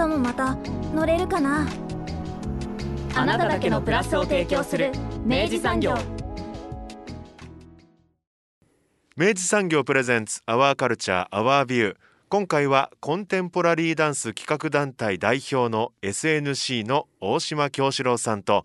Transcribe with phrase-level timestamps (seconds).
[0.00, 0.56] 明日もまた
[0.94, 1.68] 乗れるかな？
[3.14, 4.92] あなただけのプラスを提供する
[5.26, 5.94] 明治産業。
[9.14, 11.96] 明治産業プレゼンツアワーカルチャーアワービュー
[12.30, 18.64] 今回はコンテンポラリーダンス企画団体代表の SNC の大島京志郎さんと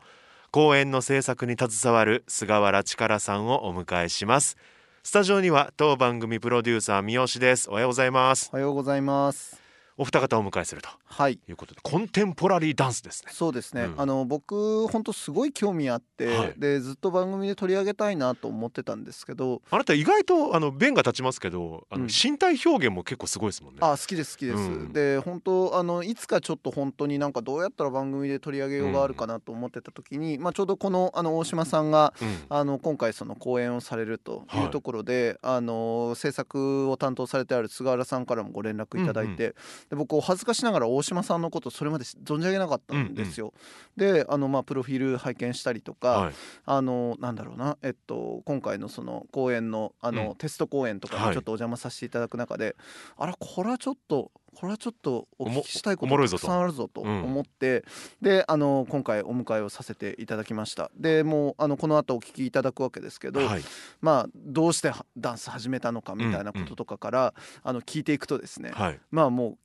[0.52, 4.56] 公演の制作に携わる菅原力さんをお迎えします。
[5.04, 7.70] スタジオには当番組プロデューサー三好です。
[7.70, 8.50] おはようございます。
[8.54, 9.65] おはようございます
[9.98, 11.40] お二方をお迎えするとはい。
[11.48, 13.32] いうことでコンテンポラリーダンスですね。
[13.34, 14.02] そうですね、うん。
[14.02, 16.54] あの僕本当すごい興味あって、はい。
[16.58, 22.10] でずっと番組で取り上げたいなと思ってたんですけどあなた意外とあの弁が立ちますけどあのうん。
[22.10, 24.94] 身体表現も結構すごいですもんね、あ好きです好きです、うん。
[24.94, 32.36] で本当あのいつかちょっと本当になんかどうやったら番組で取り上げようがあるかなと思ってた時に、まあちょうどこのあの大島さんがうん。
[32.50, 34.68] あの今回その講演をされるといはい。
[34.68, 39.56] うところで、あの制作を担当されてある菅原さんからもご連絡いただいて、
[39.90, 43.54] で僕お恥ずかしながら大島さんのことそれまで存じ上げなかったんですよ。
[43.96, 46.34] であのまあプロフィール拝見したりとか、はい。
[46.66, 50.36] あのなんだろうなえっと今回のその講演のあの、うん。
[50.36, 51.28] テスト講演とかはい。
[51.30, 52.76] にちょっとお邪魔させていただく中で、
[53.18, 57.24] あらこれはちょっとこれはちょっとお聞きしたいことたくさんあるぞとうん。
[57.24, 57.84] 思って、
[58.22, 60.92] であの今回お迎えをさせていただきました。
[60.96, 63.64] でもうあのこの後お聞きいただくわけですけど、はい。
[64.02, 67.34] まあどうしてはダンス始めたのかみたいなこととかから、
[67.64, 69.00] あの聞いていくとですね、はい。
[69.12, 69.58] まあもう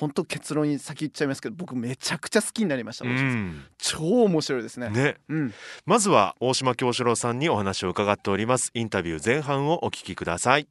[0.00, 3.64] 本当結論に先言っちゃいますけど僕めちゃくちゃ好きになりました、うん。
[3.78, 4.90] 超面白いですね。
[4.90, 5.16] ね。
[5.28, 5.54] うん。
[5.86, 8.70] まずは大島京志郎さんにお話を伺っております。
[8.74, 10.68] インタビュー前半をお聞きください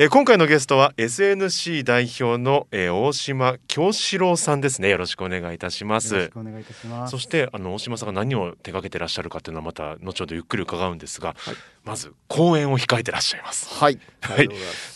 [0.00, 4.90] えー今回のゲストは SNC 代表の、えー大島京志郎さんですね。
[4.90, 7.10] よろしくお願いいたしまよろしすくお願いいたします。
[7.10, 11.54] そしてあの大島さんが何を手掛けてらっしゃるかっていうのはまた後ほどゆっくり伺うんですが、はい。
[11.84, 13.74] まず講演を控えてらっしゃいます。
[13.74, 14.48] はい、はい。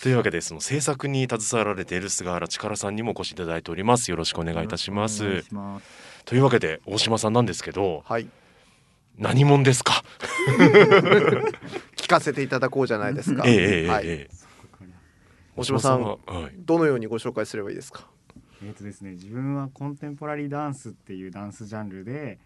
[0.04, 4.08] というわけでその制作に携わられている菅原力さんにもお越しいただいております。
[4.12, 5.24] よろしくお願いいたします。
[5.24, 5.84] お願いします。
[6.26, 8.28] というわけで大島さんなんですけどはい、
[9.18, 10.04] 何者ですか？
[11.96, 13.42] 聞かせていただこうじゃないですか。
[13.46, 13.88] ええええええ。
[13.88, 14.41] はい、ええ
[15.56, 16.54] 大島さんははい。
[16.56, 18.08] どのようにご紹介すればいいですか？
[18.64, 22.38] えっ、とですね、自分はコンテンポラリーダンスっていうダンスジャンルで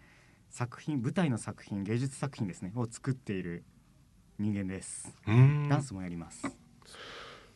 [0.49, 3.63] 作品、舞台の作品、芸術作品ですねを作っている
[4.39, 5.15] 人間です。
[5.25, 6.43] ダンスもやります。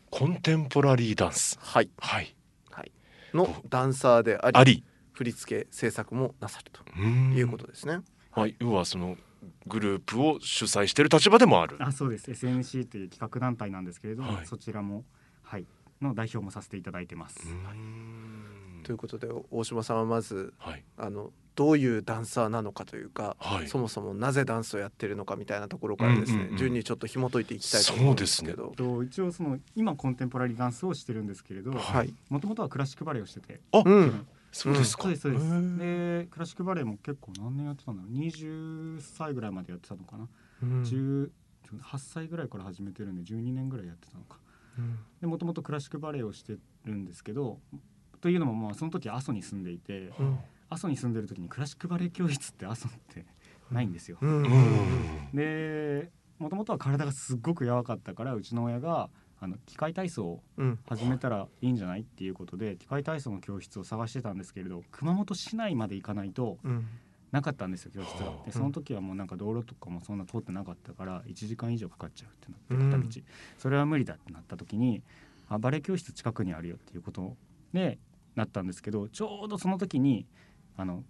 [0.10, 1.58] コンテンポラリーダンス。
[1.62, 2.36] はい、はい。
[3.34, 4.84] のダンサーであり、あり。
[5.14, 8.02] 振付制作もなさるということですね。
[8.32, 8.56] はい。
[8.60, 9.18] 要はその
[9.68, 11.78] グループを主催している立場でもある。
[11.80, 12.30] あ、そうです。
[12.32, 14.46] SNC という企画団体なんですけれども、はい。
[14.46, 15.04] そちらもはい
[16.02, 17.40] の代表もさせていただいてます。
[18.84, 20.84] ということで大島さんはまずはい。
[20.98, 23.68] あのどういうダンサーなのかというか、はい。
[23.68, 26.58] そもそもなぜダンスをやってるのかみたいなところからですね、うんうんうん。
[26.58, 28.74] 順にちょっと紐解いていきたいと思うんですけど。
[28.76, 35.04] と一応その今コンテンポラリーダンスをしてるんですけれど、はい、もともとはクラシックバレエをしてて、うん、そうですか。
[35.04, 35.78] そうですそうです。
[35.78, 38.12] でクラシックバレエも結構何年やってたんだろう。
[38.14, 40.28] 20歳ぐらいまでやってたのかな、
[40.64, 44.38] うん18歳ぐらいから始めてるんで12年ぐらいやってたのか。
[44.38, 44.41] で
[45.22, 47.60] もともとクラシックバレエをしてるんですけど
[48.22, 50.40] というのもまあその時阿蘇に住んでいてうん。
[50.70, 53.26] 阿蘇に住んでる時にクラシックバレエ教室って阿蘇って
[53.72, 54.18] ないんですよ。
[54.22, 54.44] うん。
[54.44, 55.30] うん。
[55.34, 56.10] で
[56.40, 59.10] もともとは体がすっごく柔かったからうちの親が
[59.40, 60.80] あの機械体操をうん。
[60.88, 66.88] 始めたらいいんじゃないっていうことで機械体操の教室を探してたんですけれど熊本市内まで行かないとうん
[67.32, 68.26] なかったんですよ教室が。
[68.26, 68.46] はあ。
[68.46, 73.28] でその時はもうなんか道路とかもそんな通ってなかったから1時間以上かかっちゃうってうんなって片道、
[73.58, 75.02] それは無理だってなった時に
[75.48, 77.36] あバレエ教室近くにあるよっていうこと
[77.74, 78.00] で
[78.36, 80.26] なったんですけどちょうどその時に
[80.78, 81.04] あの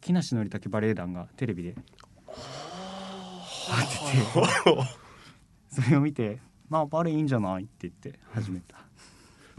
[0.00, 1.74] 木梨憲武バレエ団がテレビで
[3.68, 3.96] 入って
[5.76, 6.38] てそれを見て
[6.68, 8.76] 「まあバレエいいんじゃない?」って言って始めた、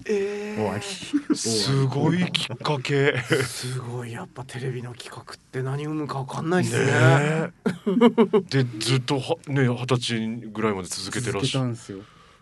[0.05, 1.35] え終わり。
[1.35, 3.11] すごいきっかけ。
[3.11, 6.85] ー、すごいやっぱテレビの企画って何生むかわかんないですね。
[6.85, 8.63] ねえ。
[8.63, 11.99] でずっとはね二十歳ぐらいまで続けてらっしゃる続けたんですよ。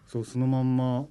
[0.07, 1.06] そうそのまんま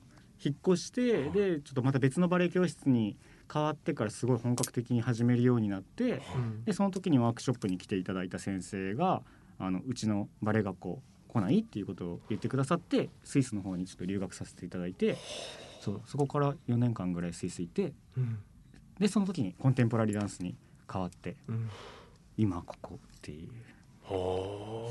[0.44, 3.16] 引っ越してでちょっとまた別のバレエ教室に
[3.52, 6.64] 変わってからすごい本格的に始めるようになってうん。
[6.64, 9.22] でその時にワークショップに来ていただいた先生が
[9.58, 11.58] あのうちのバレエ学校来ない？
[11.60, 15.16] っていうことを言ってくださってスイスの方にちょっと留学させていただいて
[15.86, 18.38] そうそこから4年間ぐらいスイス行ってうん。
[18.98, 20.56] でその時にコンテンポラリーダンスに
[20.92, 21.70] 変わってうん。
[22.36, 23.48] 今ここっていう。
[24.02, 24.88] は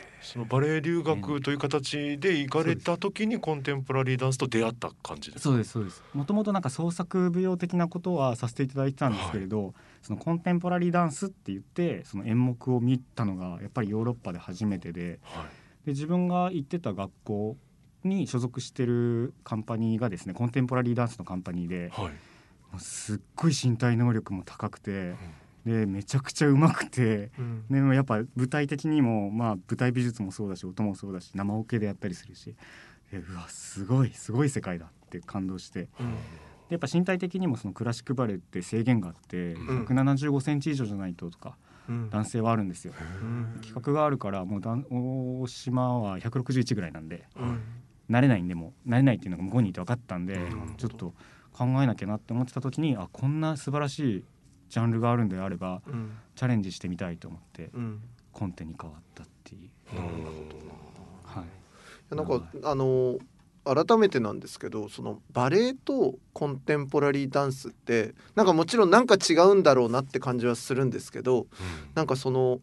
[0.00, 0.14] あ。
[0.22, 5.50] そのバレエ留学という形で行かれた時にコンテンポラリーダンスと出会った感じですか？
[5.50, 6.02] そうですそうです。
[6.14, 15.44] もともとなんか創作舞踊的なことはさせていただいてたんですけれど、そのコンテンポラリーダンスって言ってその演目を見たのがやっぱりヨーロッパで初めてではい。
[15.84, 17.56] で自分が行ってた学校
[18.04, 22.12] に所属してるカンパニーがですねコンテンポラリーダンスのカンパニーではい。
[22.72, 25.14] もうすっごい身体能力も高くて
[25.64, 27.64] でめちゃくちゃうまくてうん。
[27.70, 32.54] でもやっぱ舞台的にもまあ舞台美術もそうだし音もそうだし生オケでやったりするし
[33.12, 35.88] でうわすごいすごい世界だって感動してで
[36.70, 39.56] やっぱ身体的にもそのクラシックバレエって制限があってん。
[39.86, 41.56] 175センチ以上じゃないととか
[41.88, 42.10] うん。
[42.10, 42.92] 男性はあるんですよ。
[43.22, 44.60] うん企画があるからもう
[45.42, 47.60] 大島は161ぐらいなんでうん
[48.10, 50.74] 慣れないんでもう慣れないっていうのが向こうにいて分かったんでうん。
[50.76, 51.14] ちょっと
[51.52, 54.24] 考えなきゃなって思ってた時にあこんな素晴らしい
[54.68, 56.12] ジャンルがあるんであればうん。
[56.34, 58.00] チャレンジしてみたいと思ってうん。
[58.32, 59.70] コンテに変わったっていう。
[61.24, 62.14] はい。
[62.14, 63.18] なんかあの
[63.64, 71.46] 改めてなんですけどそのバレエとコンテンポラリーダンスってなんかもちろんなんか違うんだろうなって感じはするんですけど
[71.94, 72.60] なんかその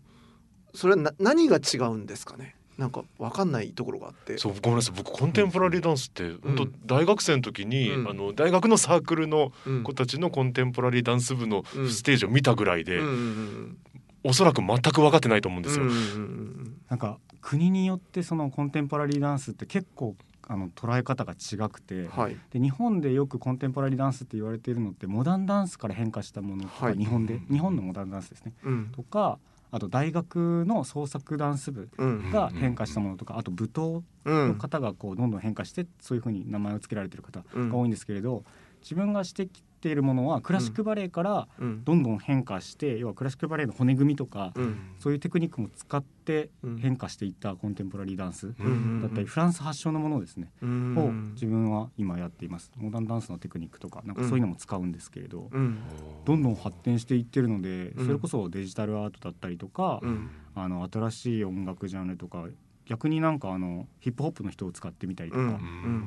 [0.76, 2.56] それはな何が違うんですかね？
[2.81, 4.39] なんかわかんないところがあって。
[4.39, 4.98] そうごめんなさい。
[4.98, 8.10] 僕コンテンポラリーダンスって本当大学生の時に、うん。
[8.10, 9.83] あの大学のサークルのうん。
[9.83, 11.89] 子たちのコンテンポラリーダンス部のうん。
[11.92, 13.78] ステージを見たぐらいで、うんうん
[14.24, 15.86] おそらく全く分かってないと思うんですよ。
[15.86, 20.16] うんうんうんなんか国によってそのコンテンポラリーダンスって結構
[20.48, 22.38] あの捉え方が違くて、はい。
[22.51, 26.98] で日本でよくコンテンポラリーダンスって言われているのってモダンダンスから変化したものとか、はい。
[26.98, 28.54] 日本で日本のモダンダンスですね。
[28.63, 28.92] うん。
[28.95, 29.39] とか
[29.72, 32.32] あと大学の創作ダンス部うん。
[32.32, 38.44] が変化したものとか、あと舞踏うんの方がこうどんどん変化してそういうふうに名前を付けられてる方うんが多いんですけれど、
[38.82, 41.83] 自分がしてきているものはクラシックバレエからうん。
[41.83, 44.78] どんどん変化して、要はクラシックバレエの骨組みとか、うん。
[45.00, 46.78] そういうテクニックも使ってうん。
[46.78, 52.72] 変化していったコンテンポラリーダンスうんだったりフランス発祥のものですね、うんを自分は今やっています。
[52.78, 55.80] モダンダンスのテクニックとかなんかそういうのも使うんですけれど、うん。
[56.25, 58.06] どんどん発展していってるのでうん。
[58.06, 60.30] それこそデジタルアートだったりとか、うん。
[60.54, 62.45] あの新しい音楽ジャンルとか
[62.86, 65.60] 逆になんかあのヒップホップの人を使ってみたりとか、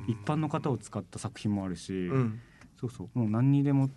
[0.06, 2.40] 一般の方を使った作品もあるし、うん
[2.78, 3.18] そうそう。
[3.18, 3.90] もう何にでも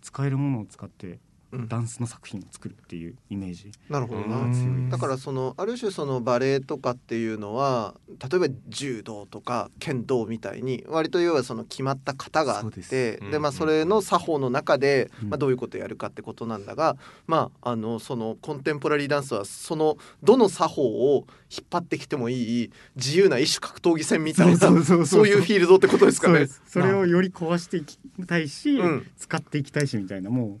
[0.00, 1.18] 使えるものを使って
[1.68, 4.48] ダンスの作品を作るっていうイメージなるほどな。
[4.90, 15.28] だからそのある種そのバレエとかっていうのは例えば柔道とか剣道みたいに割と要はその決まった型があってうんでまあそれの作法の中でうん。
[15.30, 16.96] まあどういうことをやるかってことなんだが
[17.26, 26.48] まああのそのコンテンポラリーダンスはそのどの作法を引っ張ってきてもいい自由な一種格闘技戦みたいなそういうフィールドってことですかね。
[26.66, 29.06] それをより壊していきたいし、うん。
[29.16, 30.50] 使っていきたいしみたいなもうん。
[30.50, 30.56] う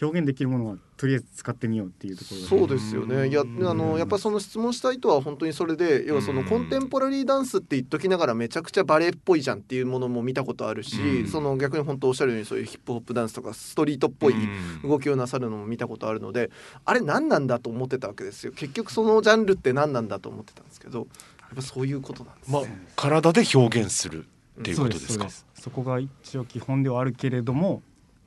[0.00, 3.28] 表現できるものはとりあえず使ってみようっていうところそうですよね。
[3.28, 11.28] いやあのやっぱその質問したいとは本当にそれで要はそのうんコンテンポラリーダンスって言っときながらめちゃくちゃバレエっぽいじゃんっていうものも見たことあるし、うん。
[11.28, 14.34] その逆に本当おっしゃるようにそういうヒップホップダンスとかストリートっぽい
[14.82, 16.50] 動きをなさるのも見たことあるので、
[16.84, 18.52] あれ何なんだと思ってたわけですよ。
[18.52, 21.08] 結局そのジャンルって何なんだと思ってたんですけど、やっ
[21.56, 22.86] ぱそういうことなんですまあね。
[22.96, 24.24] 体で表現する
[24.60, 25.24] っていうことですか？
[25.24, 25.62] ですそうです。
[25.62, 27.82] そこが一応基本ではあるけれども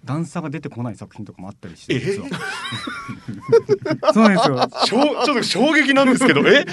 [0.05, 1.99] ダンサーが出てこない作品とかもあったりして
[4.13, 4.69] そうなんですよ。
[4.85, 6.65] ちょっと衝撃なんですけどえ？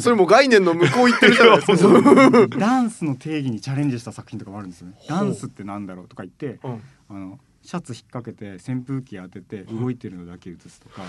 [0.00, 2.48] それも概念の向こう行ってるじゃないですか。
[2.58, 4.94] ダンスの定義にチャレンジした作品とかもあるんですよね。
[5.08, 6.82] ダンスってなんだろうとか言ってうん。
[7.08, 11.02] あのシャツ引っ掛けて扇風機当てて動いてるのだけ映すとか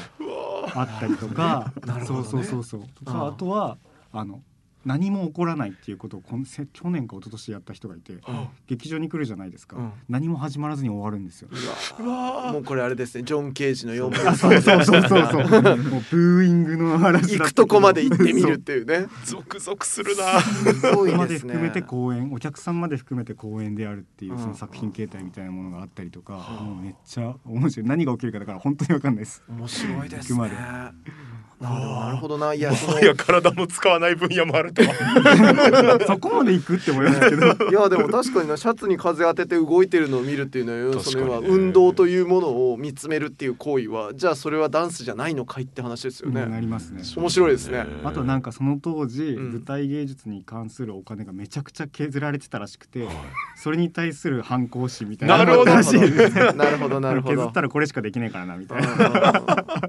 [0.73, 2.05] あったりとか、ね。
[2.05, 2.81] そうそうそうそう。
[2.95, 3.77] とかあとは
[4.11, 4.41] あの
[4.87, 8.13] 何も起こらないっていうことをこんせ去年か一昨年やった人がいて
[8.67, 9.91] 劇場に来るじゃないですか、うん。
[10.07, 11.49] 何も始まらずに終わるんですよ。
[11.99, 12.53] うわ。
[12.53, 13.25] もうこれあれですね。
[13.25, 15.27] ジョン・ケージの4分あそうそうそうそう。
[15.29, 19.07] そ うもうブーイングの話行くとこまで行ってみるっていうね。
[19.25, 20.39] ゾクゾクするな。
[20.39, 21.39] すごいまでね。
[21.39, 22.31] 含めて公演。
[22.31, 24.39] お客さんまで含めて公演であるっていううん。
[24.39, 27.85] その作品形態みたいなものがあったりとか、もうめっちゃ面白い。
[27.85, 29.43] 何が起きるかだから本当にわかんないです。
[29.49, 30.51] 面白いです行くまね
[31.05, 31.26] で。
[31.59, 32.53] なるほどなるほどな。
[32.53, 37.47] いやそのいや体も使わない分野もあるとは そこまで行くって思いますけど。
[37.69, 46.61] いやでも確かになシャツに風当てて動いてるのを見るっていうのはその要は運動というものを見つめるっていう行為はじゃあそれはダンスじゃないのかいって話ですよなね。
[46.61, 47.01] りますね。
[47.15, 47.85] 面白いですね。
[48.03, 53.07] あとなんかその当時、うん舞台芸術に関するお金がめちゃくちゃ削られてたらしくて、
[53.55, 57.35] それに対する反抗心みたいななるほどなるほどなるほど。
[57.35, 58.87] 削ったらこれしかできないからなみたいな。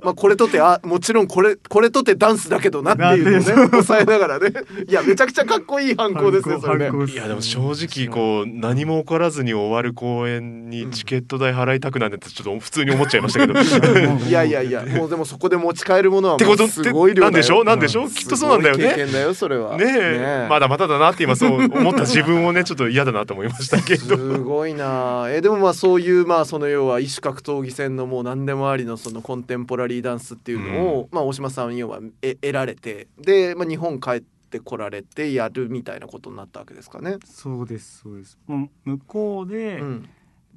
[0.02, 4.52] まあこれとてあもちろんこれこれとてダンスだけどなっていうのをね抑えながらね。
[4.88, 6.58] いやめちゃくちゃかっこいい犯行ですね。
[6.60, 7.60] それねいやでも正
[8.06, 13.58] 直こう何も起こらずに終わる公演にチケット代払いたくなんてちょっと普通に思っちゃいましたけど。
[14.28, 17.30] いやいやいや もうでもそこで持ち帰るものはってすごい量だよ。
[17.30, 17.60] なんでしょ？
[17.60, 18.04] うなんでしょ？
[18.04, 19.04] うきっとそうなんだよすごい経ね。
[19.04, 19.76] 験だよそれは。
[19.76, 20.46] ねえ。
[20.48, 24.16] まだまだだなって今そう思った自分をねちょっと嫌だなと思いましたけすど。
[24.38, 37.18] ごいなえでもまあそういうまあその要は異種格闘技戦のもう何でもありのそのコンテンポラリーダンスっていうのを、まあ大島さん要はえ得られてで、まあ、日本帰ってこられてやるみたいなことになったわけですかね。
[37.24, 38.38] そうですそうです。
[38.46, 40.08] もう向こうでうん。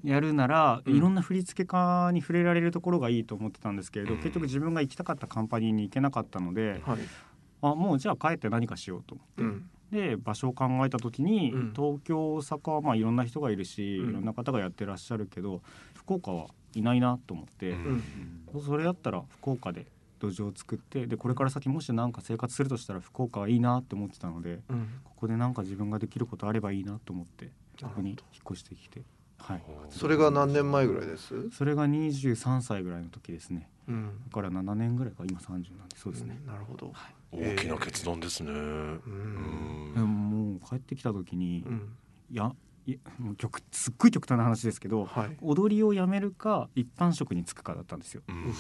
[0.03, 0.95] やるなら、うん。
[0.95, 4.19] いろんな振付家に触れられるところがいいと思ってたんですけれど、うん。
[4.19, 6.98] 結局自分が行きたかったカンパニーに行けなかったのではい。
[7.62, 9.69] あもうじゃあ帰って何かしようと思って、うん。
[9.91, 11.74] で場所を考えた時に、うん。
[11.75, 14.10] 東京大阪はまあいろんな人がいるし、うん。
[14.10, 15.62] いろんな方がやってらっしゃるけど
[15.93, 17.75] 福岡はいないなと思って、
[18.65, 19.86] それやったら福岡で
[20.21, 25.01] 土壌を作ってでこれから先もし何か生活するとしたら福岡はいいなって思ってたのでうん。
[25.03, 27.51] ここで何か自分ができることあればいいなと思って
[27.81, 28.17] ここに引っ
[28.51, 29.01] 越してきて、
[29.37, 33.69] はい、それが何年前ぐらいです、それが23歳ぐらいの時ですね。
[33.87, 34.21] うん。
[34.27, 36.93] だから7年ぐらいか今30なんでそうですね、なるほど、
[37.31, 38.51] 大きな決断ですね。
[38.51, 39.93] ううん。
[39.95, 41.95] でももう帰ってきた時に、うん。
[42.31, 42.51] いや
[43.38, 45.38] 極すっごい極端な話ですけどはい。
[45.41, 48.21] 踊りをやめるか一般職に就くかだったんですよ。
[48.27, 48.53] うん。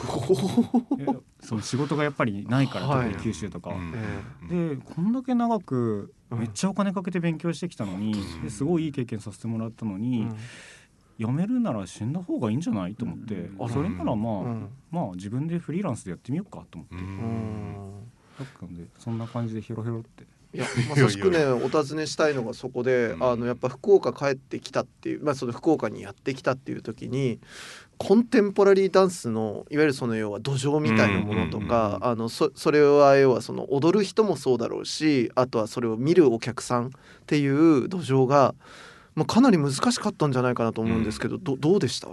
[0.99, 1.05] え
[1.39, 3.11] その仕事がやっぱりないから、はい。
[3.11, 3.77] 特に九州とかは。
[3.77, 3.93] うん。
[4.49, 6.39] えでこんだけ長くうん。
[6.39, 8.41] めっちゃお金かけて勉強してきたのに、うん。
[8.43, 10.27] ですごいいい経験させてもらったのに、
[11.17, 13.69] 辞めるなら死んだ方がいいんじゃないと思って、うん。
[13.69, 14.69] それならまあ、うん。
[14.91, 17.05] まあ自分でフリーランスでやってみようかと思って、ううん。
[17.05, 20.25] んだったんでそんな感じでヒロヒロって
[20.55, 23.23] いやまさしくねお尋ねしたいのがそこで、うん。
[23.23, 27.39] あのやっぱ福岡帰ってきたっていう、まあ、その福岡にやってきたっていう時に
[27.97, 36.89] コンテンポラリーダンスのいわゆるその要は土壌みたいなものとうんうんかあのそそれは要はその踊る人もそうだろうしあとはそれを見るお客さんっ
[37.27, 38.55] ていう土壌が、
[39.15, 42.09] まあ、かなり難しかったんじゃないかなと思うんですけど、どどうでした、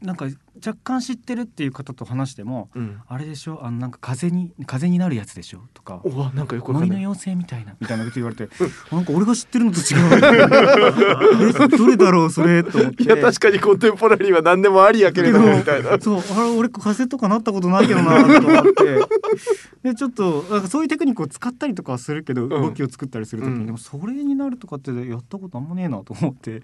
[0.00, 0.26] なんか
[0.64, 6.00] 若干知ってるっていう方と話してもうん、あれでしょあのなんか風に風になるやつでしょとか。
[6.04, 8.48] おわなんかよくの妖精みたいなみたいなこと言われて
[8.90, 10.08] なんか俺が知ってるのと違う。
[11.72, 13.04] えどれだろうそれと思って。
[13.04, 15.98] いや確かにコンテンポラリーは何でもありやけれどもみたいな。
[16.00, 16.18] そう。
[16.18, 19.00] あれ俺風とかなったことないけどなと思って。
[19.82, 22.48] でちょっとなんかそういうテクニックを使ったりとかはするけど、ん。
[22.48, 23.66] 動きを作ったりする時に、うん。
[23.66, 26.62] でもそれになるとかってやったことあんまねえなと思って。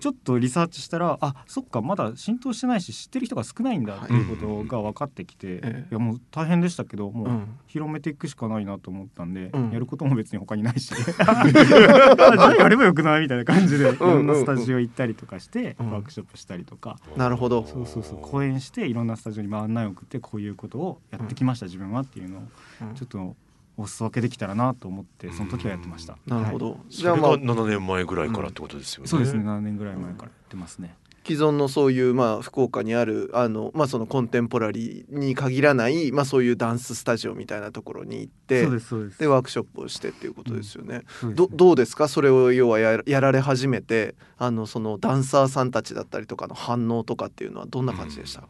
[0.00, 5.86] ちょっとリサーチしたらあそっかまだ浸透してないし知ってる人が少ないんだっていうことが分かってきて、ええ。
[5.90, 7.58] いやもう大変でしたけどもう、うん。
[7.66, 9.70] 広めていくしかないなと思ったんで、うん。
[9.70, 10.94] やることも別に他にないし。
[10.94, 15.90] じゃあやればよくないみたいな感じでいろんなスタジオ行ったりとかして、うん。
[15.90, 17.66] ワークショップしたりとか、なるほど。
[17.66, 18.18] そうそうそう。
[18.20, 22.42] 講演していろんなスタジオに案内を送ってこういうことをやってきました、自分はっていうのを
[22.82, 22.94] うん。
[22.94, 23.36] ちょっと
[23.78, 26.18] お裾分けできたらなと思ってその時はやってました。
[26.26, 26.58] なるほはい。
[26.58, 26.80] ど。
[26.88, 29.08] じそれがゃあまあ7年前ぐらいからってことですよね。
[29.08, 29.44] そうですね。
[29.44, 30.94] 7年ぐらい前からやってますね。
[31.28, 41.02] 既存のそういうまあ福岡にあるあのまあそのコンテンポラリーに限らないまあそういうダンススタジオみたいなところに行ってでワークショップをしてっていうことですよね。
[41.20, 42.08] そうですどどうですか？
[42.08, 48.44] それを要はややられ始めてあのそのダンサーさんたちだったりとかの反応とかっていうのはどんな感じでした、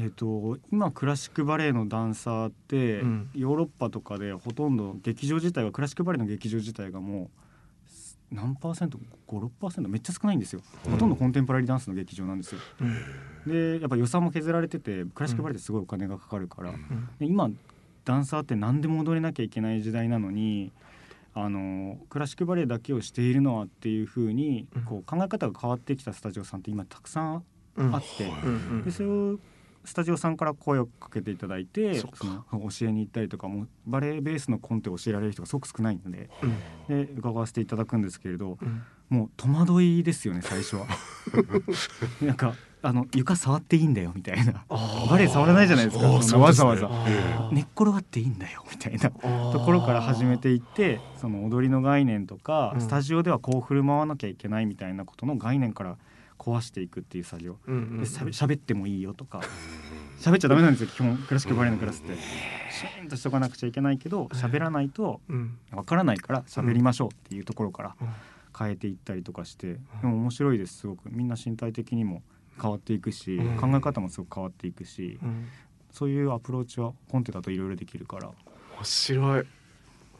[0.00, 3.30] えー、と今クラシックバレエのダンサーって、うん。
[3.34, 7.28] ヨーロッパとかでほとんど劇場自体がクラシックバレエの劇場自体がもう
[8.30, 12.60] 何パーセント56%めっちゃ少ないんですよ、ほとんどコンテンポラリーダンスの劇場なんですよ。
[13.46, 16.72] でやっぱ予算も削られててクラシックバレエってすごいお金がかかるから、
[17.18, 17.50] で今
[18.04, 20.72] ダンサーって何でも踊れなきゃいけない時代なのに
[21.34, 24.82] あのクラシックバレエだけをしているのはっていうふうにうん。
[24.82, 27.44] こう考え方が変わってきたスタジオさんって今たくさん
[27.76, 28.24] うんあって。
[28.24, 28.48] うん。
[28.48, 29.38] うんでそれを
[29.86, 32.08] スタジオさんから声をかけていただいて教
[32.82, 36.28] えに行ったりとかもバレエベースのコンテを教えられる人がすごく少ないので
[36.88, 37.06] うん。
[37.06, 38.82] で伺わせていただくんですけれどうん。
[39.08, 40.86] もう戸惑いですよね最初は。
[42.20, 44.64] なんかあの床触っていいんだよみたいな。
[45.08, 46.06] バレエ触らないじゃないですか
[46.38, 46.88] わざわざ。
[47.52, 52.80] 寝っ転がっていいんだよみたいなとところから始めていってその踊りの概念とか、うん。
[52.80, 55.96] スタジオではこう振る舞わなきゃいけないみたいなことの概念から
[56.38, 57.58] 壊していくっていう作業。
[57.66, 59.40] うんうんでしゃべ喋ってもいいよとか。
[60.20, 61.16] 喋っちゃダメなんですよ基本。
[61.18, 62.16] クラシックバレエのクラスって。
[62.16, 65.58] シーンとしとかなくちゃいけないけど喋らないとうん。
[65.72, 68.08] わからないから喋りましょうっていうところからうん。
[68.58, 69.74] 変えていったりとかして。
[69.74, 71.10] でも面白いですすごく。
[71.10, 72.22] みんな身体的にも
[72.60, 73.56] 変わっていくしうん。
[73.56, 75.18] 考え方もすごく変わっていくし。
[75.22, 75.48] うん。
[75.90, 78.28] そういうアプローチはコンテだといろいろできるから。
[78.28, 79.46] 面白い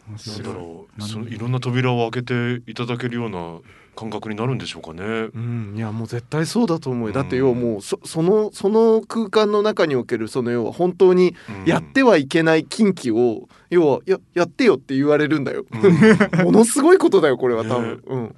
[0.08, 0.58] だか
[0.98, 2.26] らそのいろんな扉を開け
[2.62, 3.58] ていただけるような
[3.96, 5.02] 感覚になるんでしょうかね。
[5.02, 7.14] うん、いやもう絶対そうだと思うよ。
[7.14, 11.64] だってうん要はもうそそのその空間の中におけるその要は本当にうん。
[11.64, 15.64] やってはいけない禁忌を要はややってよって言われるんだよ。
[15.70, 16.44] うん。
[16.44, 18.34] ものすごいことだよこれは多分、うん。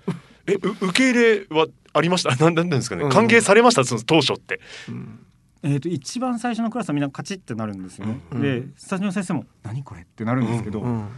[0.47, 2.35] えう受け入れはありました？
[2.37, 3.03] なんなんですかね？
[3.03, 3.11] うん。
[3.11, 3.85] 歓迎されました？
[3.85, 4.61] その当初って。
[4.89, 5.19] うん。
[5.65, 8.21] えー、と一番最初のクラスはみんなカチッってなるんですよね。
[8.31, 8.41] うん。
[8.41, 11.09] でスタジオの先生も「何これ?」ってなるんですけど、うん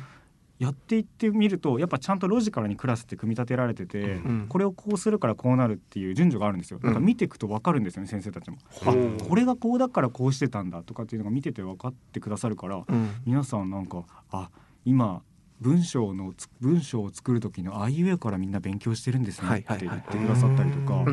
[0.61, 4.47] やっていってみるとやっぱちゃんとロジカルにクラスって組み立てられてて、うん。
[4.47, 6.61] これをこうするからこうなるっていう順序があるん。
[6.61, 6.79] ですよ。
[6.83, 8.59] なんか見ていくと分かるんですよね先生たちも。
[8.85, 8.91] あ。
[8.91, 9.19] うん。
[9.19, 13.11] これがこうだからこうしてたんだとかっていうのが見てて分かってくださるからうん。
[13.25, 14.51] 皆さんなんかあ
[14.85, 15.23] 今
[15.61, 21.05] 文章のつ文章を作る時のあいうえおからみんな勉強してるんですねって言ってくださったりとか。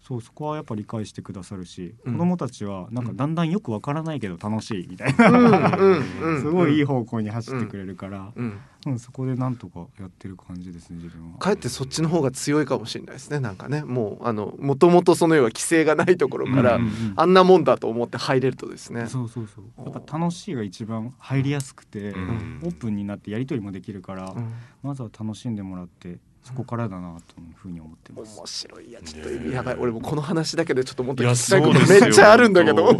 [0.00, 2.12] そうそこはやっぱ理解してくださるし、うん。
[2.14, 5.76] 子供たちはなんかだんだんよくわからないけど楽しいみたいな、
[6.40, 8.58] すごいいい方向に走ってくれるから、うんうん
[8.98, 11.38] そこでなんとかやってる感じですね自分は。
[11.38, 13.84] かえってそっちの方が強いかもしれないですねなんかね。
[13.84, 17.12] もうあのもともとその要は規制がないところから、うんうんうん。
[17.16, 19.06] あんなもんだと思って入れるとですね。
[19.06, 19.64] そうそうそう。
[19.84, 22.60] やっぱ楽しいが一番入りやすくて、うん。
[22.64, 24.52] オープンになってやり取りもできるから、うん。
[24.82, 28.38] まずは楽しんでもらってそこからだなというふうに思ってます。
[28.38, 32.92] 面白いいやちょっとやばい俺もこの話だけでちょっともっと聞きたいことめっちゃあるんだけど。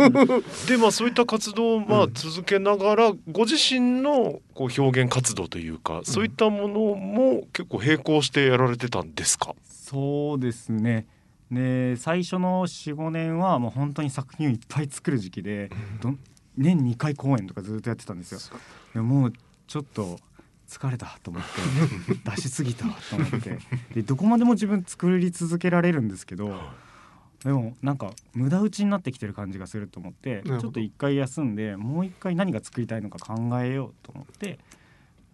[0.69, 2.13] でまあそういった活動をまあうん。
[2.15, 9.55] 続けながら、ご自身のこう表現活動というか、そういったものも結構並行してやられてたんですか？
[9.67, 11.07] そうですね。
[11.51, 15.71] で最初の45年はもう本当に作品をいっぱい作る時期で、
[16.57, 18.39] 年2回公演とかずっとやってたんですよ。
[18.95, 19.33] でもう
[19.67, 20.19] ちょっと
[20.73, 23.59] 疲れたと思って 出しすぎたと思って。
[23.95, 26.59] でどこまでも自分作り続けられるんですけど
[27.45, 34.59] でもなんか無駄打ちになってきてる感じがすると思ってちょっと一回休んでもう一回何が作りたいのか考えようと思って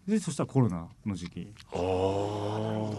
[0.09, 1.41] でそしたらコロナの時期。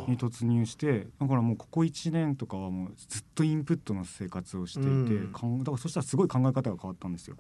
[0.08, 7.36] に突入してだからもうここ1年とかはもうずっとインプットの生活をしていて、だからそしたらすごい考え方が変わったんですよ。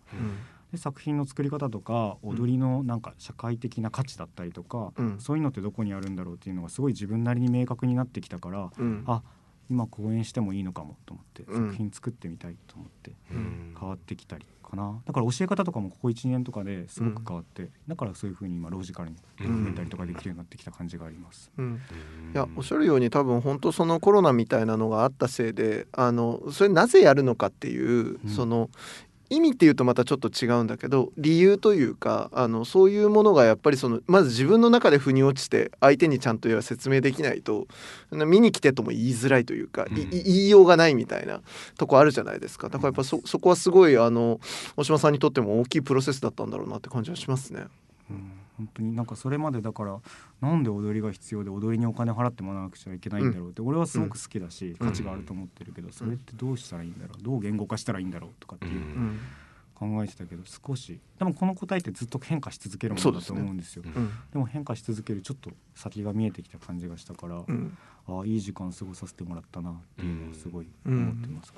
[0.71, 5.19] で作品の作り方とか踊りのなんか社会的な価値だったりとか、うん。
[5.19, 9.03] そういうのってどこにあるんだろうっていうのがすごい自分なりに明確になってきたからうん。
[9.07, 9.23] あ
[9.69, 11.67] 今公演してもいいのかもと思ってうん。
[11.67, 13.75] 作品作ってみたいと思ってうん。
[13.79, 15.01] 変わってきたりかな。
[15.05, 21.51] だから教え方とかもここ12年とかですごく変わって、だからそういうふうに今ロジカルにうん見たりとかできるようになってきた感じがあります。
[21.57, 21.81] うん。
[22.33, 28.29] いやおっしゃるように多分本当そのコロナみたいなのがあったせいであのそれなぜやるのかっていう、うん。
[28.29, 28.69] その
[29.29, 37.67] 意味っていうとまたちょっと違うんだけど理由というかあのそういうものがやっぱりそのまず自分の中で腑に落ちて相手にちゃんと説明できないと
[38.11, 40.09] 見に来てとも言いづらいというか、いうん。
[40.09, 41.41] 言いようがないみたいな
[41.77, 42.69] とこあるじゃないですか。
[42.69, 44.39] だからやっぱそそこはすごいあの
[44.75, 47.65] 大島さんにとっても大きいプロセスだったんだろうなって感じはしますね。
[48.09, 48.95] うん本当に。
[48.95, 49.99] なんかそれまでだから
[50.41, 54.87] なんで踊りが必要で踊りにお金払ってもらわなくちゃいけないんだろうって、俺はすごく好きだし、うん。
[54.87, 57.23] 価値があると思ってるけど、それってどうしたらいいんだろう。
[57.23, 58.73] どう言語化したらいいんだろうとかっていう。
[58.73, 59.19] うん
[59.79, 63.83] 考えてたけど少しでもこの答えってずっと変化し続けるものだと思うんですよ。
[63.83, 64.41] でうん。
[64.41, 67.77] も変化し続けるちょっと先が見えてきた感じがしたから、うん。
[68.07, 71.53] ああいい時間過ごさせてもらったなっていうのはすごい思ってます、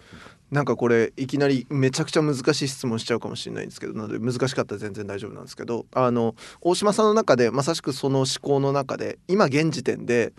[0.50, 10.34] なんかこれいきなりめちゃくちゃ難しい質問しちゃうかもしれないんですけどなので難しかったら全然大丈夫なんですけどあの大島さんの中でまさしくその思考の中で今現時点で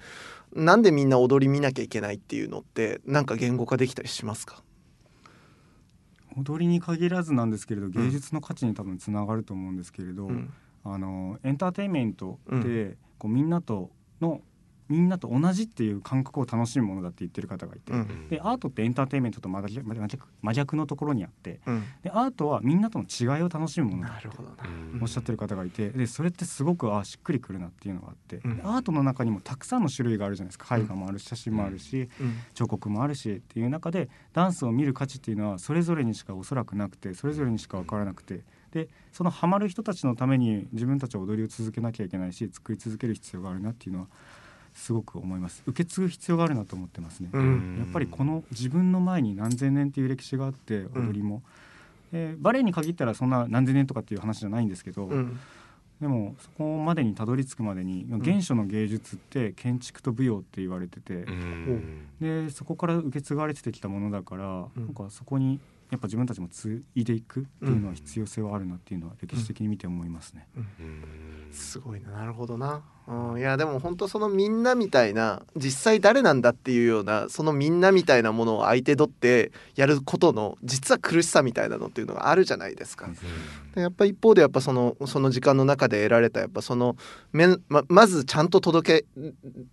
[0.55, 4.63] なんでみんな踊り見なきゃいけないっていうのってなんか言語化できたりしますか？
[6.37, 10.53] 踊りに限らずなんですけれど芸術の価値に多分つながると思うんですけれど、うん。
[10.85, 13.91] あのエンターテインメントで、うこうみんなと
[14.21, 14.41] の
[14.89, 18.29] みんなと同じっていう感覚を楽しむものだって言ってる方がいて、うん。
[18.29, 21.85] でアートってエンターテインメントと真逆真逆のところにあってうん。
[22.03, 24.29] でアートはみんなとの違いを楽しむものだって
[25.01, 28.57] おっしゃってる方がいてでそれってすごくあしっくりくるなっていうのがあって、うん。
[28.57, 30.77] でアートの中にもたくさんの種類があるじゃないですか。
[30.77, 32.37] 絵画もあるし写真もあるし、うん。
[32.55, 44.07] 彫刻もあるしっていう中でダンスを見る価値っていうのはそれぞれにしかおそらくなくてそれぞれにしか分からなくてでそのハマる人たちのために自分たちは踊りを続けなきゃいけないし作り続ける必要があるなっていうのは
[44.75, 45.63] すごく思います。
[45.67, 47.77] 受け継ぐ必要があるなと思ってますね、うん。
[47.79, 51.43] やっぱりこの自分の前に何千年っていう歴史があって踊りも、
[52.13, 55.39] でバレエに限ったらそんな何千年とかっていう話じゃないんですけど、うん。
[56.01, 62.07] でもそこまでにたどり着くまでに原初の芸術って建築と舞踊って言われてて、うん。
[62.21, 64.87] でそこから受け継がれてきたものだから、うん。
[64.87, 65.61] なんかそこに
[65.93, 70.49] やっぱ自分たちも継いでいくっていうのは必要性はあるなっていうのは歴史的に見て思いますね。
[70.57, 71.49] うん。
[71.53, 72.83] すごいななるほどな。
[73.07, 83.11] うん、いやでも本当そのみんなみたいな実際誰なんだっていうようなそのみんなみたいなものを相手取ってやることの実は苦しさみたいなのっていうのがあるじゃないですか。
[83.75, 86.97] でやっぱ一方でやっぱそのその時間の中で得られたやっぱその
[87.33, 89.07] めままずちゃんと届け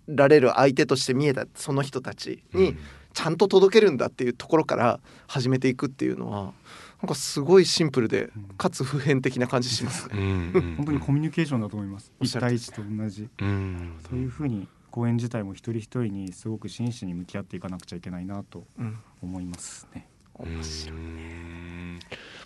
[0.08, 2.76] られる相手として見えたその人たちに
[3.14, 6.54] ちゃんと届けるんだっていうところから始めていくっていうのは
[7.02, 10.20] なんかすごいシンプルでかつ普遍的な感じしますね。
[10.20, 12.12] うん本当にコミュニケーションだと思います。
[12.20, 13.94] 一対一と同じうん。
[14.10, 20.08] そういうふうに公演自体も一人一人にすごく真摯に向き合っていかなくちゃいけないなとうん思いますね。
[20.34, 22.00] 面白いうん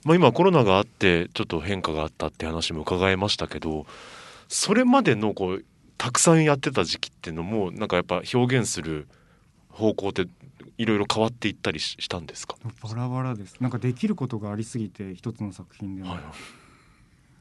[0.03, 3.85] まあ、今コロナがあってちょっと変化があったって話も伺いましたけど
[4.47, 5.65] それまでのこう
[5.97, 9.07] たくさんやってた時期っていうのもなんかやっぱ表現する
[9.69, 10.27] 方向って
[10.77, 13.57] いろいろ変わっていったりししたんですか、バラバラです。
[13.59, 16.19] なんかできることがありすぎて一つの作品でも、はい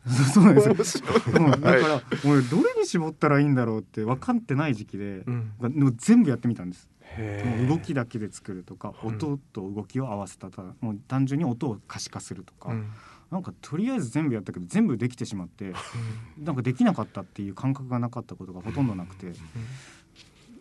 [0.35, 1.05] そうなんですよ。
[1.05, 5.53] だから俺どれに絞ったらいいんだろうって分かってない時期で、うん。
[5.97, 6.89] 全部やってみたんです。
[7.69, 9.15] 動きだけで作るとか、うん。
[9.15, 12.91] 音と動きを合わせたただもう単純に音を可視化するとか、うん。
[13.31, 15.73] なんかとりあえず全部やったけど全部できてしまって
[16.37, 19.33] なんかできなかったっていう感覚がなかったことがほとんどなくて、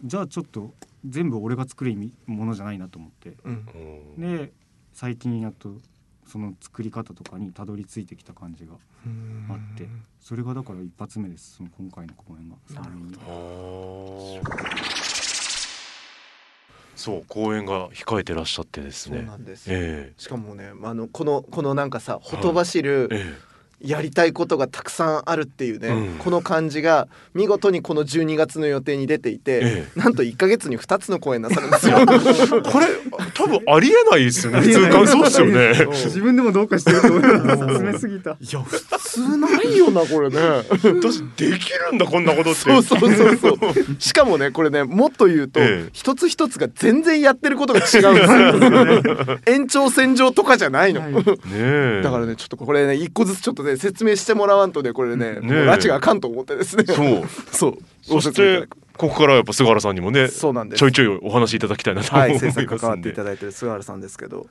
[0.04, 0.74] じゃあちょっと
[1.06, 3.34] 全部俺が作る意味ものじゃないなと思って。
[3.44, 3.68] うん。
[4.18, 4.38] うん。
[4.38, 4.52] で
[4.94, 5.76] 最近やっと
[6.28, 8.74] その作り方とかにたどり着いてきた感じが
[9.50, 9.88] あって。
[10.20, 11.58] それがだから一発目です。
[11.58, 12.56] その今回の公演が。
[12.82, 14.40] なるほど。
[14.40, 15.22] あー。
[16.96, 23.51] そう公演が控えてらっしゃってですそうねなんです、えしかもねあのこのこのなんかさほとばしるええ
[23.84, 26.18] やりたいことがたくさんあるっていうね、うん。
[26.18, 31.98] この感じが見事にこの12月の予定に出ていて、えなんと1か月に2つの公演なさるんですよ。
[32.00, 32.88] えこれ
[33.34, 35.74] 多分ありえないですよね普通感そうですよね。
[36.06, 37.76] 自分でもどうかしてると思います。
[37.76, 38.32] 進めすぎた。
[38.32, 40.38] いや普普通ないよなこれね。
[41.02, 43.58] 私できるんだこんなことってそうそうそうそう。
[44.00, 45.90] しかもねこれねもっと言うと、ええ。
[45.92, 49.40] 一つ一つが全然やってることが違うんですよ。
[49.48, 51.02] 延長線上とかじゃないの。
[51.02, 51.14] はい。
[52.04, 56.84] だからねちょっとこれね一個ずつちょっとね説明してもらわんとねこれねねもう拉致があかんと思ってですね。
[56.86, 57.24] そう。
[57.52, 57.78] そう。
[58.02, 60.80] そしてここからやっぱ菅原さんにもねそうなんです。
[60.80, 64.18] ちょいちょいお話しいただきたいなと思はいい、ますんで、制作関わっていただいてる菅原さんです。
[64.18, 64.48] けど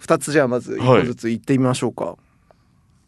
[0.00, 2.16] 2つじゃあまず1個ずつ言ってみましょうか。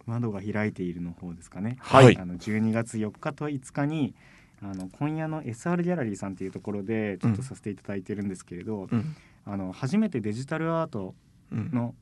[0.07, 1.79] 窓が開いているの方ですかね。
[1.81, 2.17] はい。
[2.17, 4.15] あの12月4日と5日に
[4.63, 9.17] あの今夜の SR ギャラリーさんというところでちょっとさせていただいてるんですけれど、うん。
[9.45, 11.15] あの初めてデジタルアート
[11.53, 11.71] うん。
[11.73, 11.95] の、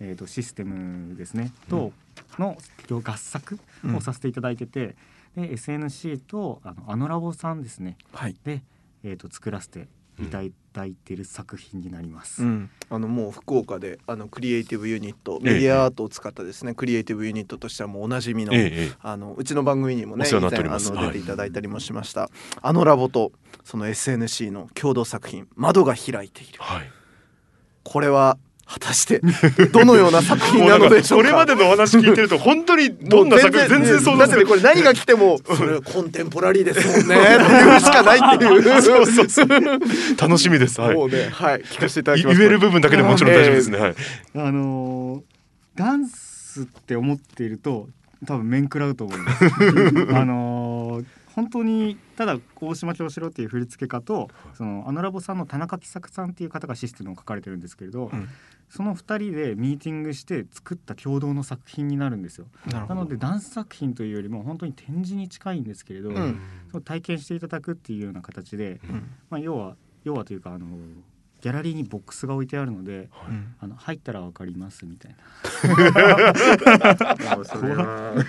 [0.00, 1.52] えー、とシステムですね。
[1.68, 1.92] と
[2.38, 2.56] の
[2.88, 3.58] 合作
[3.94, 4.96] をさせていただいてて、
[5.34, 7.96] で SNC とあのアノラボさんですね。
[8.12, 8.62] はい、で、
[9.02, 9.88] えー、と作らせて
[10.20, 10.40] いた
[10.72, 12.42] だいている作品になります。
[12.42, 15.54] うん、あのもう福岡であのクリエイティブユニットええ。
[15.54, 18.92] メディアアートを使ったですね、クリエイティブユニットとしてはもうおなじみの,、ええええ。
[19.00, 22.30] あのうちの番組にもね以前あの出ていただいたりもしました、
[22.60, 23.32] あのラボと
[23.64, 26.58] その SNC の共同作品「窓が開いている。
[26.58, 26.90] はい」
[27.84, 28.36] これは
[28.70, 29.22] 果たして
[29.72, 37.16] どのような作品なのでしょうれまでのお話聞いてると本当にどんな作品全然想像つかないこれ何が来てもそれコンテンポラリーですもんね。
[37.16, 39.48] っていうしかないっていうそうそうそう。
[40.20, 40.80] 楽しみです。
[40.80, 40.94] はい。
[40.94, 42.38] もうねはい聞かせていただいきます。
[42.38, 43.78] 言える部分だけでももちろん大丈夫ですね。
[43.78, 43.94] はい
[44.34, 45.38] あのー
[45.74, 47.88] ダンスって思っていると
[48.26, 49.44] 多分面食らうと思います。
[50.12, 51.04] あのー
[51.34, 58.28] 本当にただ大島京志郎っていう振付家とそのアノラボさんの田中喜作さんっていう方がシステムを書かれてるんですけれど、うん
[58.68, 62.46] その2人でミーティングして作った共同の作品になるんですよ。
[62.66, 66.40] なのでダンス作品というよりも本当に展示に近いんですけれど、うん。
[66.70, 69.10] そう体験していただくっていうような形で、うん。
[69.30, 70.66] まあ、要は要はというかあの
[71.40, 73.54] ギャラリーにボックスが置いてあるのでうん。
[73.60, 75.18] あの入ったらわかりますみたいな。
[77.44, 78.24] それは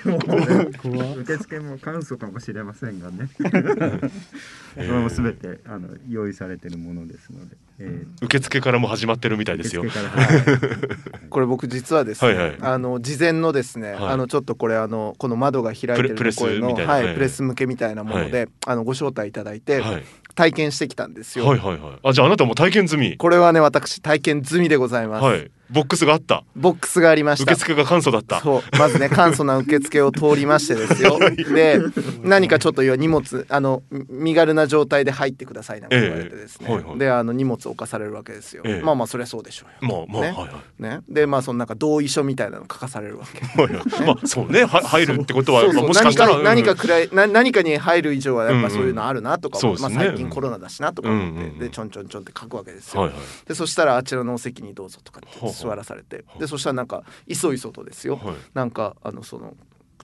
[0.82, 3.30] 怖い受付も簡素かもしれませんがね。
[4.76, 7.58] それもすべてあの用意されているものですので。
[7.82, 9.84] え受付からも始まってるみたいーですよ。
[11.30, 12.58] これ僕実はですね、はいはい。
[12.60, 14.08] あの事前のですね、はい。
[14.10, 20.04] あのちょっとこれあのこの窓が開いてるプレプレス声のプレス向けみたいなもので、あのご招待いただいてはい
[20.36, 21.46] 体験してきたんですよ。
[21.46, 25.24] はいはいはいあじゃああなたも体験済みこれはね私体験済みでございます。
[25.24, 26.44] はいボックスがあった。
[26.56, 27.54] ボックスがありました。
[27.54, 27.60] 受。
[27.60, 28.42] 付が簡素だった。
[28.42, 28.78] そう。
[28.78, 31.20] まずね簡素な受付を通りましてですよ。
[31.54, 31.80] で
[32.24, 37.00] 何かちょっと荷物あのみ身軽な状態で入ってくださいなんて言われてですね、ええはいはい。
[37.00, 38.84] であの荷物を置かされるわけですよ、ええ。
[38.84, 40.06] まあまあそりゃそうでしょうよ。
[40.08, 40.38] まあまあ、ね。
[40.38, 40.82] はいはい。
[40.82, 41.02] ね。
[41.10, 43.46] でまあそのなんか同意書みたいなの書かされるわけ。
[43.62, 43.86] はいはい。
[44.06, 44.64] まあそうね。
[44.64, 49.74] は入るってことはまあもしかしたら何か何かうんくらいな何かに入る以上はやっぱそういうのあるなとかうんう。
[49.74, 50.06] んそうですね。
[50.06, 51.60] 最近コロナだしなとか思って、うんうんうん。
[51.60, 53.20] でちょんちょんちょんって書くわけですよ、はいはい。
[53.48, 56.26] でそしたらあちらのお席にどうぞとかって座らされて。
[56.40, 58.36] でそしたらなんかいそいそとですよ、はい。
[58.54, 59.56] なんかあのその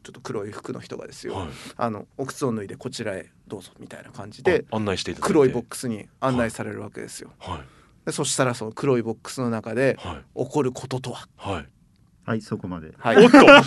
[0.03, 1.47] ちょっと黒い服の人がですよ、はい。
[1.77, 5.33] あのお靴を脱いでこちらへどうぞみたいな感じであ案内していただいて。
[5.33, 7.31] 黒いボックスに案内されるわけですよ。
[7.39, 7.59] はい。
[8.05, 10.43] でそしたらその黒いボックスの中ではい。
[10.45, 11.27] 起こることとは？
[11.37, 11.67] はい
[12.25, 12.91] はいそこまで。
[12.97, 13.37] はい、おっと。
[13.37, 13.61] そうなん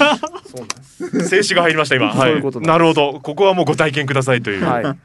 [0.68, 1.28] です。
[1.28, 2.12] 静止が入りました今。
[2.12, 3.20] そういうことなんですなるほど。
[3.20, 4.84] ここはもうご体験くださいという、はい、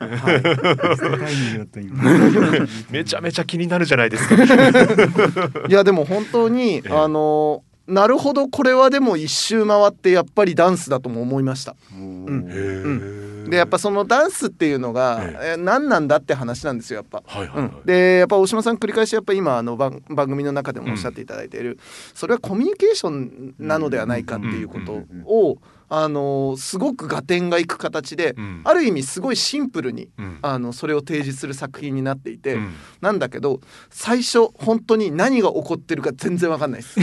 [2.92, 4.36] めちゃめちゃ気になるじゃないですか。
[5.70, 6.90] いやでも本当に、ええ。
[6.90, 11.76] あのなるほどこれはでも一周回ってやっぱりダンスだとも思いました。
[11.92, 13.50] うん。
[13.50, 15.58] でやっぱそのダンスっていうのが、ええ。
[15.58, 17.22] 何なんだって話なんですよやっぱ。
[17.26, 21.78] はいはいはい、うん、でやっぱ大島さん繰り返しやっぱ今あの番番組の中でもおっしゃっていただいている、
[22.14, 25.58] それはコミュニケーションなのではないかっていうことを、
[25.96, 28.62] あのすごく合点がいく形で、うん。
[28.64, 30.40] ある意味すごいシンプルにうん。
[30.42, 32.74] あのそれを提示する作品になっていて、うん。
[33.00, 37.00] なんだけど最初本当に何が起こってるか全然わかんないです。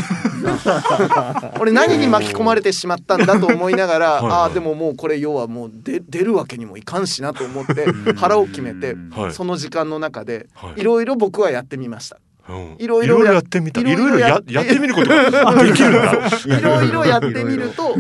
[1.61, 4.33] 俺何に巻き込まれてしまったんだと思いながらはいはい。
[4.33, 9.33] ああでももうこれ要はもうで出るわけにもいかんしなと思って腹を決めてはい。
[9.33, 10.81] その時間の中ではい。
[10.81, 12.17] いろいろ僕はやってみました。
[12.17, 12.30] うん
[12.79, 13.81] いろいろややってみた。
[13.81, 16.13] いろいいろいろろやってみることができるんだ。
[16.59, 17.99] いろいろやってみると、は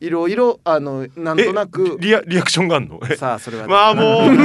[0.00, 1.98] いろいろあのなんとなく。
[2.00, 2.98] リアリアクションがあんの？
[3.10, 3.16] え。
[3.16, 4.34] さあそれは、まあもう。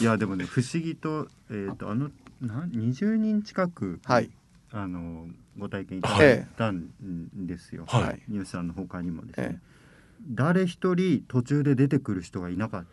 [0.00, 2.10] いやでもね不思議とえっ、とあの
[2.40, 4.30] なん20人近く、はい。
[4.72, 6.88] あのご体験いただいたん
[7.46, 7.84] ですよ。
[7.86, 8.02] はい。
[8.02, 8.20] はい。
[8.28, 9.58] ニュースさんの他にもですね、え
[10.28, 12.88] 誰一人途中で出てくる人がいなかった。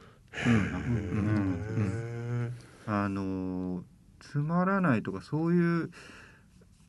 [2.88, 3.84] あの
[4.22, 5.92] つまらないとかそういう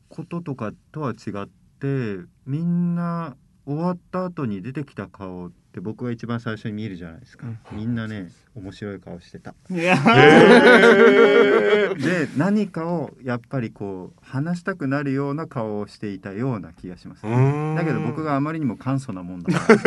[0.09, 1.47] こととかとは違っ
[1.79, 9.55] てみんな終わった後に出てきた顔って僕が一番最初に見るじゃないですか、みんなね面白い顔してた。
[9.69, 9.95] で
[12.37, 17.75] 何かをやっぱりこう話したくなるような顔をしていたような気がします、うん。
[17.75, 19.79] だけど僕があまりにも簡素なもんだから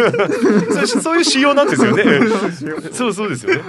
[0.87, 2.05] そうそういう仕様なんですよね。
[2.93, 3.29] そうそう。
[3.29, 3.63] ですよね。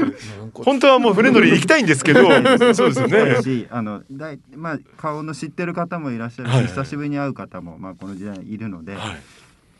[0.53, 2.27] 本当はもう船乗り行きたいんですけど
[2.73, 9.17] そうですよだねしあのだいまあ顔の知ってる方もいらっしゃるし、はいはい久しぶりに会う方も、まあ、この時代いるので「はい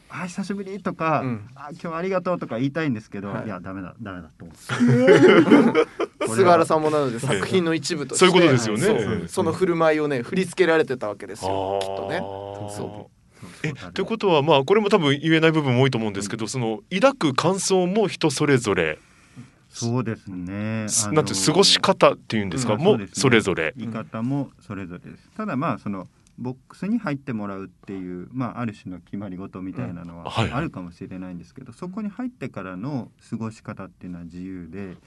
[0.09, 1.49] あ久しぶり」とか、うん。
[1.55, 3.45] あ「今日ありがとう」とか言いたいんですけど、はい。
[3.45, 8.81] い、やダメだダメだと思って 菅原さんもなので作品の一部としてそういうことですよね。
[8.81, 12.17] そうその振る舞いをね振り付けられてたわけですよきっとね。
[12.19, 13.09] そ
[13.63, 18.99] えということはまあこれも多分言えない部分も多いと思うんですけど、その抱く感想も人それぞれ、
[19.69, 20.87] そうですね。
[21.13, 23.21] なんて過ごし方っていうんですか、もうんそうですね。
[23.21, 23.73] それぞれ。
[23.77, 26.07] 言い方もそれぞれです、ただまあその
[26.37, 34.97] ボックスに入ってもらうっていう、まあ、ある種の決まり事みたいなのはあるかもしれないんですけど、そこに入ってからの過ごし方っていうのは自由で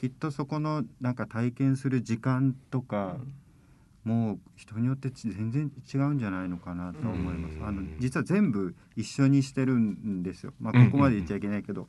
[0.00, 3.16] きっとそこのなんか体験する時間とか、
[4.04, 7.56] もう人によってち全然違うんじゃないのかなと思います。
[7.58, 7.66] うん。
[7.66, 10.52] あの実は全部一緒にしてるんですよ。
[10.60, 10.86] まあ、うん。
[10.86, 11.86] ここまで言っちゃいけないけど、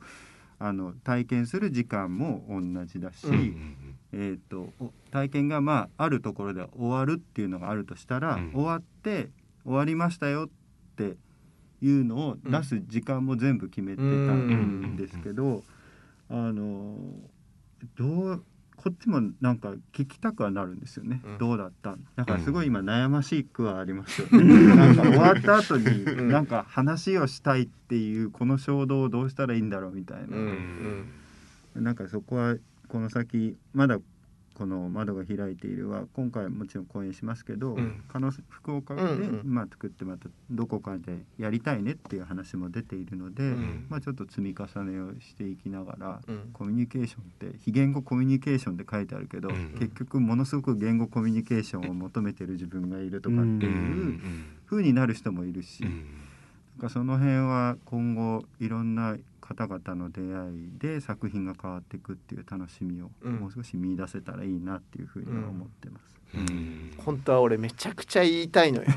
[0.60, 3.76] あの体験する時間も同じだし、うん
[4.16, 8.52] えー、とお体験がまああるところで終わるっていうのがあるとしたら、うん。
[8.52, 9.28] 終わって
[9.64, 10.48] 終わりましたよっ
[10.96, 11.16] て
[11.82, 15.64] いうのを出す時間も全部決めてたんですけど、
[16.30, 16.96] あの
[17.96, 18.44] どう
[18.76, 21.38] こっちもなんか聞きたくはなるんですよね、うん。
[21.38, 24.44] どうだっただからすごい今悩ましくはありますよね、
[24.76, 26.28] なんか終わった後にん。
[26.28, 30.36] なんか話をしたいっていうこの衝動をどうしたらいいんだろうみたいな。
[30.36, 31.06] うん。
[31.76, 32.56] なんかそこは
[32.94, 33.98] この先まだ
[34.54, 38.04] この窓が開いているは今回もちろん公演しますけど、うん。
[38.06, 39.02] 可能福岡で、
[39.42, 43.86] まあ、作ってまたどこかでやりたいねっていう話も出ているので、ん。
[43.88, 46.50] まあ、ちょっと積み重ねをしていきながら、うん。
[46.52, 49.74] コミュニケーションって非言語コミュニケーションって書いてあるけど、うん。
[49.76, 53.58] 結局ものすごく言語コミュニケーションを求めてる自分がいるとかってうん。
[53.58, 54.20] いう
[54.70, 55.82] 風になる人もいるし。
[55.82, 56.06] うん。
[56.76, 63.34] なんかその辺は今後いろんな方々の出会いで作品が変わっていくっていう楽しみをうん。
[63.34, 66.14] もう少し見出せたらいいなっていうふうには思ってます。
[66.34, 66.94] うん。
[66.96, 68.88] 本当は俺めちゃくちゃ言いたいのよ。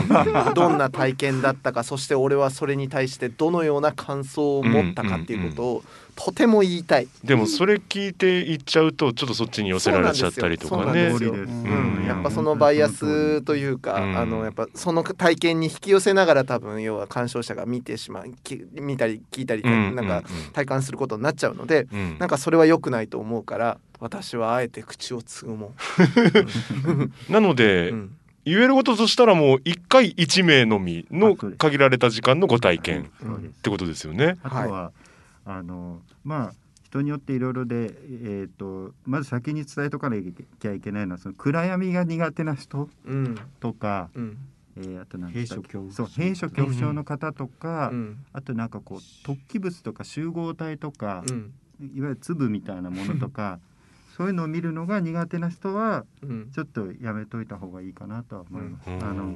[0.54, 5.84] どんな体験だったかそして俺はそれに対してどのような感想を持ったかっていうことを
[6.16, 10.82] とても言いたい、でもそれ聞いていっちゃうとちょっとそっちに寄せられちゃったりとかね。
[10.82, 11.24] そうなんです。
[11.24, 11.30] よ。
[11.32, 11.96] 通りですうん。
[11.98, 12.04] うん。
[12.06, 14.16] やっぱそのバイアスというか、うん。
[14.18, 22.18] あのやっぱその体験に引き寄せながら多分要は鑑賞者が見てしまうき見たり聞いたり、うんなんか体感することになっちゃうので、うん。
[22.18, 25.74] なんかそれは良くないと思うから私はあえて口をつぐも
[27.28, 28.16] なので、ん、うん。
[28.44, 34.36] 言えることとしたらもう一回一名のみの限られた時間のご体験ってことですよね。
[34.42, 34.92] あとは、
[35.46, 36.54] あのまあ
[36.84, 37.86] 人によっていろいろで、
[38.22, 40.16] えー、とまず先に伝えとかな
[40.60, 43.38] きゃいけないのはその暗闇が苦手な人うん。
[43.60, 44.36] とかうん
[44.76, 48.24] えーあとなん閉だっけ所恐怖そう閉所恐怖症の方とか、うん。
[48.32, 51.52] あとなんかこう突起物とか集合体とか、うん。
[51.94, 53.58] いわゆる粒みたいなものとか
[54.16, 56.50] そういうのを見るのが苦手な人はうん。
[56.50, 58.90] ちょっとやめといた方がいいかなとは思います。
[58.90, 59.02] うん。
[59.02, 59.34] あの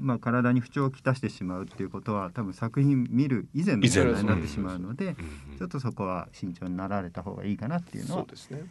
[0.00, 5.16] まあ、体に不調をきたしてしまうっていうことは多分作品見る以前の問題になってしまうので
[5.58, 8.62] ちょっとそこは慎重になられた方がいいかなっていうのはそうですね。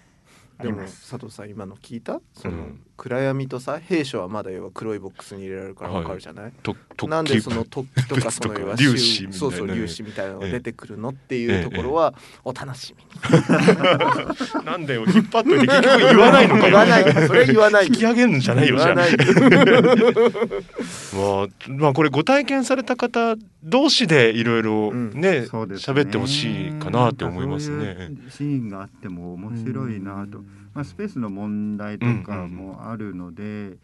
[0.62, 0.84] でも。
[0.84, 11.10] 佐藤さん今の聞いたその、うん暗闇とさ兵所はまだ要は黒いボックスに入れられるからわかるじゃない、と突なんでその突起とかその要は粒子そうそう粒子みたいなのがええ出てくるの？
[11.10, 13.04] っていうところはお楽しみ
[13.38, 16.72] に、 なんだよ引っ張っといて結局言わないのかよ。
[16.72, 17.28] 言わない。
[17.28, 18.96] それは言わない引き上げるんじゃないよじゃあ。
[18.96, 19.18] 言わない
[21.14, 25.12] まあ、まあこれご体験された方同士でいろいろうん。
[25.12, 26.02] ねそうですね。
[26.02, 27.78] 喋ってほしいかなって思いますね。
[27.78, 30.42] そういうシーンがあっても面白いなと、
[30.78, 33.78] まあ、スペースの問題とかもあるので、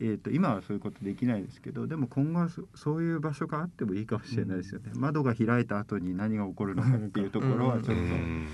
[0.00, 7.92] えー、と今はそういうことできないですけどでも今後はそそういう場所があってもいいかもしれないですよね、窓が開いた後に何が起こるのかっていうところはちょっと。
[7.92, 8.48] うん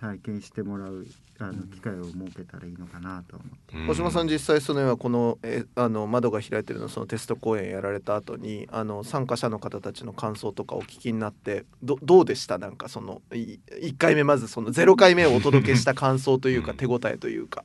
[0.00, 1.06] 体験してもらう
[1.38, 3.76] あの機会を設けたらいいのかなと思って。
[3.76, 12.58] うん星間さん実際その要はこのえあの窓が開いてるのそのテスト公演やられた後にあの参加者の方たちの感想とかお聞きになってどどうでした？
[12.58, 17.64] なんかそのい1回目まずその0回目をお届けした感想というかうん手応えというか。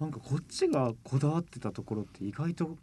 [0.00, 2.78] なんかこっちがこだわってたところって意外と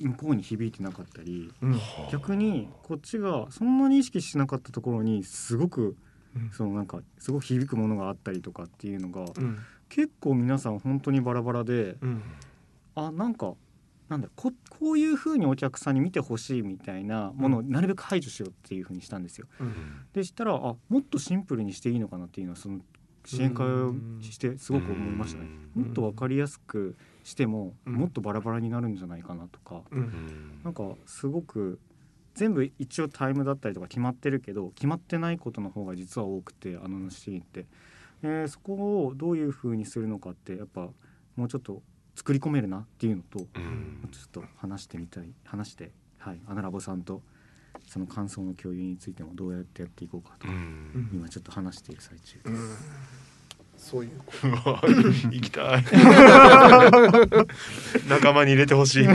[0.00, 1.78] 向こうに響いてなかったりうん
[2.10, 5.96] 逆にこっちがそんなに意識しなかったところにすごくうん
[6.52, 9.58] そのなんかすごく響くものがあったりとかっていうのがうん。
[9.88, 12.22] 結構皆さん本当にバラバラでうん。
[12.94, 13.54] あなんか
[14.08, 19.46] なんだここういう風にお客さんに見てほしいみたいなものをなるべく排除しようっていう風にしたんですよ。
[20.12, 22.80] でしたらあもっとシンプルにしていいのかなっていうのはその
[23.24, 25.48] 支援会をしてすごく思いましたね。
[25.76, 25.82] うん。
[25.84, 27.94] もっと分かりやすくしてもうん。
[27.94, 29.82] もっとバラバラになるんじゃないかなとか。
[29.90, 29.98] うん。
[29.98, 30.60] うん。
[30.64, 31.78] なんかすごく
[32.34, 37.66] 全部一応タイムだったりとか決まってるけど決まってないことの方が実は多くてあのシーンって、
[38.22, 40.88] えーそこをどういう風にするのかってやっぱ
[41.36, 41.82] もうちょっと
[42.14, 44.08] 作り込めるなっていうのとうん。
[44.10, 47.22] ちょっと話してみたい話して、はい、アナラボさんと
[47.86, 51.10] その感想の共有についてもどうやってやっていこうかと、うん。
[51.12, 52.50] 今ちょっと話している最中です。
[52.50, 53.29] うん
[53.80, 54.10] そういう
[55.32, 55.84] 行きたい。
[58.08, 59.06] 仲間に入れてほしい。
[59.08, 59.14] と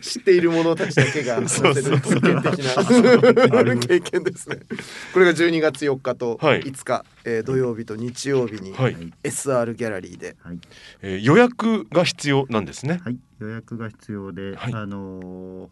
[0.00, 1.74] 知っている者たちだけが話せる。
[1.74, 4.60] そうそう経験的な経験ですね。
[5.12, 6.62] これが12月4日とはい。
[6.62, 10.36] 5日、えー土曜日と日曜日にはい、はい SR ギャラリーで。
[10.42, 10.58] はい。
[11.02, 13.00] えー予約が必要なんですね。
[13.04, 14.72] はい、予約が必要で、はい。
[14.74, 15.22] あのー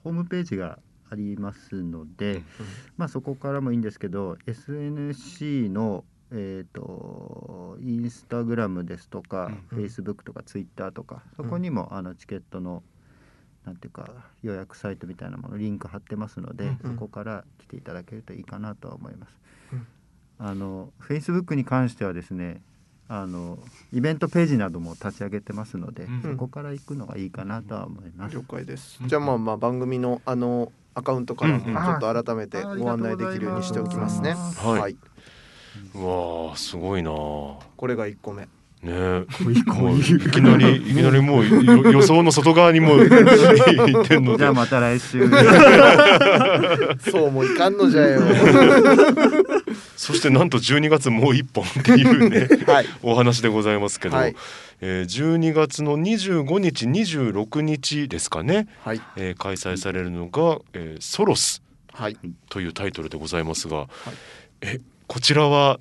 [0.04, 0.78] ホームページが
[1.10, 2.42] ありますので、
[2.98, 9.54] まあそこからもいいんですけど SNC のえー、とインスタグラムですとか、うん。
[9.68, 12.82] フェイスブックとかツイッターとかそこにも、あのチケットの
[13.64, 14.10] なんていうか
[14.42, 16.94] 予約サイトみたいなものリンク貼ってますので、うん。
[16.94, 19.36] そこから来ていただけるといいかなとは思います。
[19.72, 19.86] うん。
[20.38, 22.60] あのフェイスブックに関してはですね
[23.08, 23.58] あの
[23.92, 26.22] イベントページなども立ち上げてますので、うん。
[26.22, 28.34] そこから行くのがいいかなとは思います。
[28.34, 28.98] 了解です。
[29.06, 34.30] じゃあまあまあ番組のあのアカウントからちょっと改めてご案内できるようにしておきますね。
[34.30, 34.96] うございますはいはい、
[35.94, 38.46] うわあすごいなこれが1個目。
[38.84, 38.92] ねえ
[39.72, 45.26] もういきなりいきなりもうよ予想の外側にもう 行ってんのでじゃあまた来週。
[47.10, 48.20] そうもいかんのじゃよ。
[49.96, 52.86] そしてなんと12月もう一本っていうねはい。
[53.02, 54.36] お話でございますけど、はい
[54.82, 59.00] えー12月の25日26日ですかね、はい。
[59.16, 62.18] えー開催されるのが、えーソロスはい。
[62.50, 63.86] というタイトルでございますが、
[64.60, 65.80] えこちらは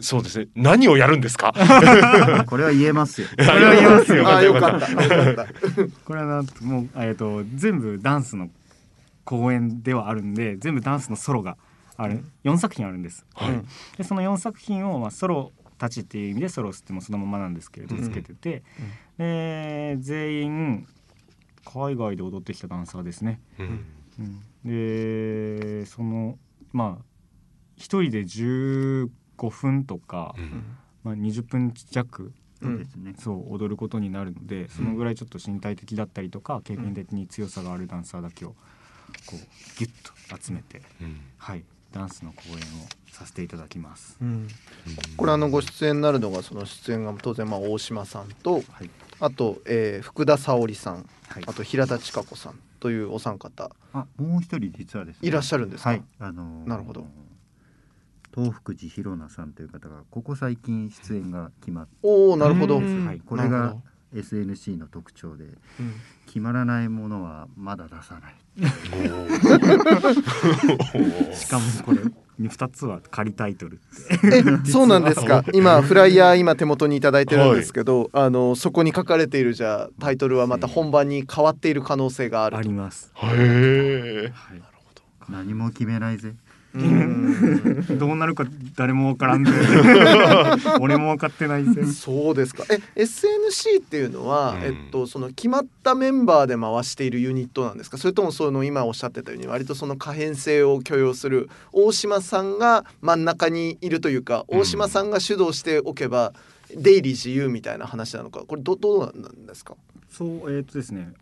[0.00, 1.52] そうですね何をやるんですか？
[2.46, 3.28] これは言えますよ。
[3.36, 4.90] これは言いますよああよかった。
[4.90, 4.96] よ
[5.34, 5.46] かった。
[6.04, 8.50] これはなんともう、えー、と全部ダンスの
[9.24, 11.56] 公演ではあるんで全部ダンスのソロが
[11.96, 13.24] ある4作品あるんです。
[13.34, 13.60] はい
[13.96, 18.62] でその4作品を、まあ、ソロたちっていう意味でソロスってもそのままなんですけれどうんつけてて、
[19.18, 20.86] で全員
[21.64, 23.40] 海外で踊ってきたダンサーですね。
[23.58, 23.84] うん
[24.18, 26.38] うんでその
[26.72, 27.04] まあ
[27.76, 29.08] 一人で15
[29.50, 32.32] 分とか、うんまあ、20分弱
[32.62, 33.14] そうですね。
[33.18, 38.56] そう踊ることになるのでそのぐらいちょっと身体的だったりとか経験的に強さがあるダンサーだけをこ
[39.32, 42.58] うギュッと集めて、うんはい、ダンスの公演を
[43.10, 44.16] させていただきます。
[44.22, 44.46] うん
[45.16, 55.28] これあのご出演になるのがその出演が当然まあ大島さんとはいあと、えー福田沙織さんはいあと平田千佳子さんというお三方あ、もう一人実はですね。
[55.28, 55.90] いらっしゃるんですか？
[55.90, 57.06] はい、あのーなるほど。
[58.34, 62.78] 東福寺弘奈さんという方がここ最近出演が決まって、おおなるほど。
[62.78, 63.06] うん。
[63.06, 63.20] はい。
[63.20, 63.76] これが
[64.14, 65.44] SNC の特徴で
[66.26, 68.34] 決まらないものはまだ出さない。
[71.34, 71.98] しかもこれ
[72.40, 73.84] 2つは仮タイトルって。
[74.66, 75.44] えそうなんですか？
[75.54, 84.62] 今フライヤー今手元に頂いいてるんですけど、あのそこに書かれているじゃあタイトルはまた本番に変わっている可能性があるあります、へえはい、
[85.30, 86.34] 何も決めないぜ
[86.74, 87.98] うん。
[87.98, 88.44] どうなるか
[88.76, 89.50] 誰もわからんぜ
[90.80, 91.84] 俺も分かってないぜ。
[91.84, 92.64] そうですか。
[92.70, 94.62] え SNC っていうのは、うん。
[94.62, 97.98] えっと、その決まったメンバーで回しているユニットなんですか？
[97.98, 104.60] それともその今おっしゃってたように割とその可変性を許容する大島さんが真ん中にいるというかうん。
[104.60, 106.32] 大島さんが主導しておけば
[106.74, 108.44] 出入り自由みたいな話なのか。
[108.46, 109.74] これどどうなんですか、
[110.10, 111.12] そうえっ、とですね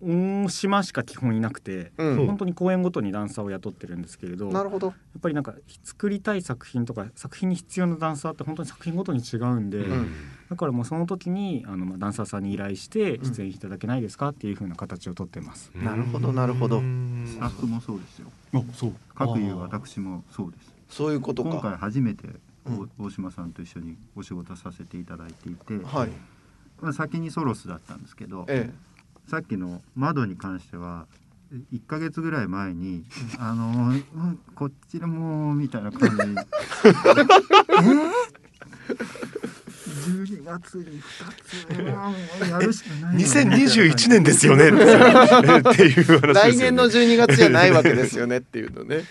[0.00, 2.26] 大島しか基本いなくて、うん。
[2.26, 10.12] 本当に公演ごとにダンサーを雇ってるんですけれどやなるほど、っぱりなんか作りたい作品とか作品に必要なダンサーって本当に作品ごとに違うんで、ん。
[10.48, 13.24] だからもうその時にあのまあダンサーさんに依頼してうん。
[13.24, 15.70] 出演いただけないですかっていう風な形をとってます。
[15.74, 16.78] なるほどなるほど。
[16.78, 18.28] スタッフもそうですよ。
[18.54, 18.92] あそう。
[19.14, 20.72] 各有私もそうです。
[20.90, 21.78] そういうこと今回か。
[21.78, 22.28] 初めて
[22.98, 26.10] 大島さんと一緒にお仕事させていただいていて、はい、
[26.80, 28.70] まあ先にソロスだったんですけど、え
[29.28, 31.06] さっきの窓に関しては
[31.72, 33.04] 1ヶ月ぐらい前に
[33.38, 34.02] 「あのうん
[34.54, 36.16] こっちでもう」みたいな感じ。
[36.16, 36.34] で え？
[38.94, 39.37] ー
[39.88, 41.82] 12月に2つう
[42.46, 44.68] んやるしかないよね2021年ですよね。
[44.68, 46.34] っていう話ですよね。
[46.34, 49.04] 来年の12月じゃないわけですよねっていうのね。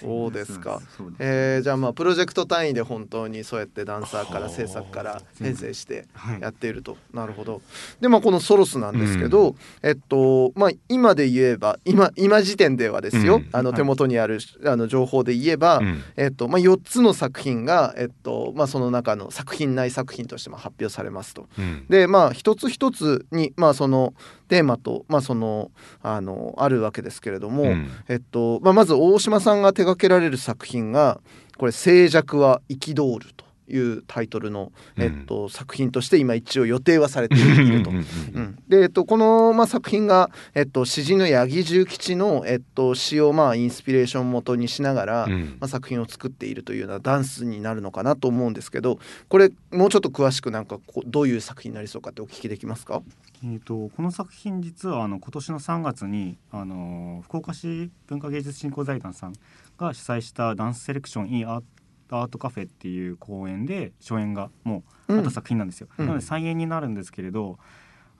[0.00, 0.78] そうですか。
[0.78, 1.02] です。
[1.18, 7.62] えー、じゃあまあプロジェクト単位で本当にそうやってダンサーから制作から編成してはいやっていると、なるほど。
[8.00, 13.48] でまあこのソロスなんですけど、えっとまあ今で言えば今今時点ではですよ、うん。
[13.52, 13.76] あのはい。
[13.76, 16.02] 手元にある、あの情報で言えば、うん。
[16.16, 21.46] えっとまあ、4つの作品が、えっとまあ、その中の作品内作品としても発表されますと。
[21.58, 21.86] うん。
[21.88, 24.14] でまあ一つ一つにまあその
[24.48, 25.70] テーマとまあその
[26.02, 27.90] あのあるわけですけれども、うん。
[28.08, 31.20] えっとまあ、まず大島さんが手掛けられる作品が
[31.56, 35.02] これ「静寂は憤る」というタイトルの、うん。
[35.02, 37.90] えっと、作品として今一応予定はされていると。
[37.90, 45.56] うん、で、えっと、この、まあ、作品が、えっと、詩人の八木重吉の、えっと、詩を、まあ、インスピレーション元にしながら、うん。
[45.60, 48.98] まあ、作品を作っているというようなダンスになるのかなと思うんですけど
[49.28, 53.02] これもうちょっと詳しくなんかこうどういう作品になりそうかってお聞きできますか？
[53.44, 59.34] えー、とこの作品実はあの今年の3月にあの福岡市文化芸術振興財団さん
[59.78, 61.62] が主催したダンスセレクション in アー
[62.10, 65.88] アートカフェっていう公演で初演がもうあった作品なんですよ。
[65.98, 66.06] うん。
[66.06, 67.58] なので再演になるんですけれど、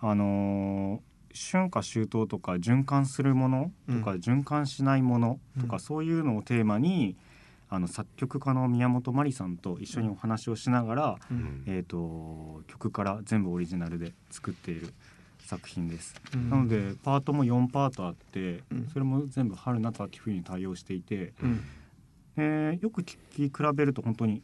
[0.01, 5.81] あのー春夏秋冬とか循環するものとか、循環しないものとか、うん。
[5.81, 7.17] そういうのをテーマに
[7.69, 11.65] あの作曲家の宮本真理さんと一緒にお話をしながら、うん。
[11.67, 14.93] えー、と曲から全部オリジナルで作っている
[15.41, 16.15] 作品です。
[16.35, 16.51] うん。
[16.51, 18.89] なのでパートも4パートあって、うん。
[18.93, 21.61] それも全部春夏秋冬に対応していて、うん
[22.39, 24.43] えーよく聞き比べると本当に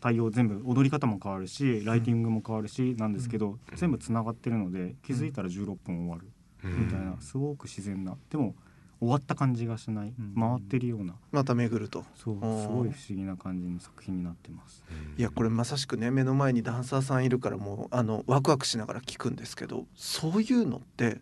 [0.00, 6.26] 対応全部踊り方も変わるしライティングも変わるしなんですけど、全部つながってるので気づいたら16分終わる
[6.64, 8.16] みたいなすごく自然な。
[8.30, 8.54] でも
[9.00, 10.12] 終わった感じがしない。
[10.16, 10.34] うん。
[10.34, 11.14] 回ってるような。
[11.32, 12.04] また巡ると。
[12.14, 12.68] そうすー。
[12.68, 14.84] ごい不思議な感じの作品になってます。
[15.16, 21.20] いやこれまさしくね目の前にダンサーさんいるからもうあのワクワクしながら聞くんですけどそういうのって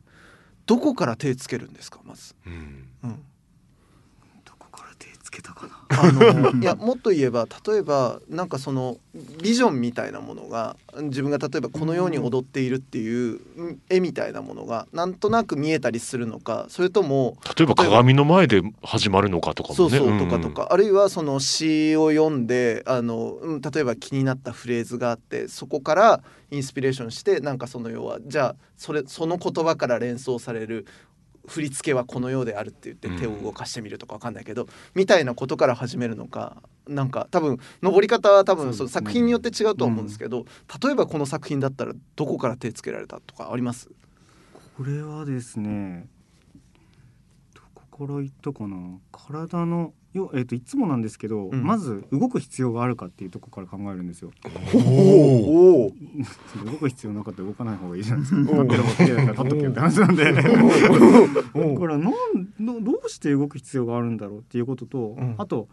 [0.66, 2.52] どこから手つけるんですかまず、うん。
[3.04, 3.22] うん、
[4.44, 8.98] どこから手つけたかなあの いやもっと言えば例えばなんかその
[9.42, 19.76] ビジョンみたいなものが自分が例えばこのように踊っているっていううん絵みたいなものがなんとなく見えたりするのかそれとも例えば鏡の前で始まるのかとかもね。
[19.76, 30.86] そうそうとかとか、あるいはその詩を読んであの、うん例えば気になったフレーズがあってそこからインスピレーションしてなんかその要はじゃあそれその言葉から連想される
[31.50, 38.90] 振り付けはこのようであるって言って手を動かしてみるとかわかんないけど、みたいなことから始めるのかなんか多分登り方は多分そね。
[38.90, 40.46] 作品によって違うとは思うんですけど、
[40.82, 43.90] 例えばこの作品だったらどこから手つけられたとかあります？
[44.76, 46.06] これはですね
[48.06, 48.76] から言ったかな。
[49.12, 51.62] 体のよ、えー、といつもなんですけど、うん。
[51.62, 54.30] まず動く必要があるかっていうところから考えるんですよ。
[54.74, 55.92] おお
[56.64, 58.52] 動く必要なかったら動かない方がいいじゃないですか。
[58.52, 60.32] 立ってる方が綺麗だから立っとけって話なんで。
[60.32, 60.48] だか
[61.86, 62.12] らなん
[62.60, 65.34] どどうして動く必要があるんだろうっていうことと、うん。
[65.38, 65.68] あと,、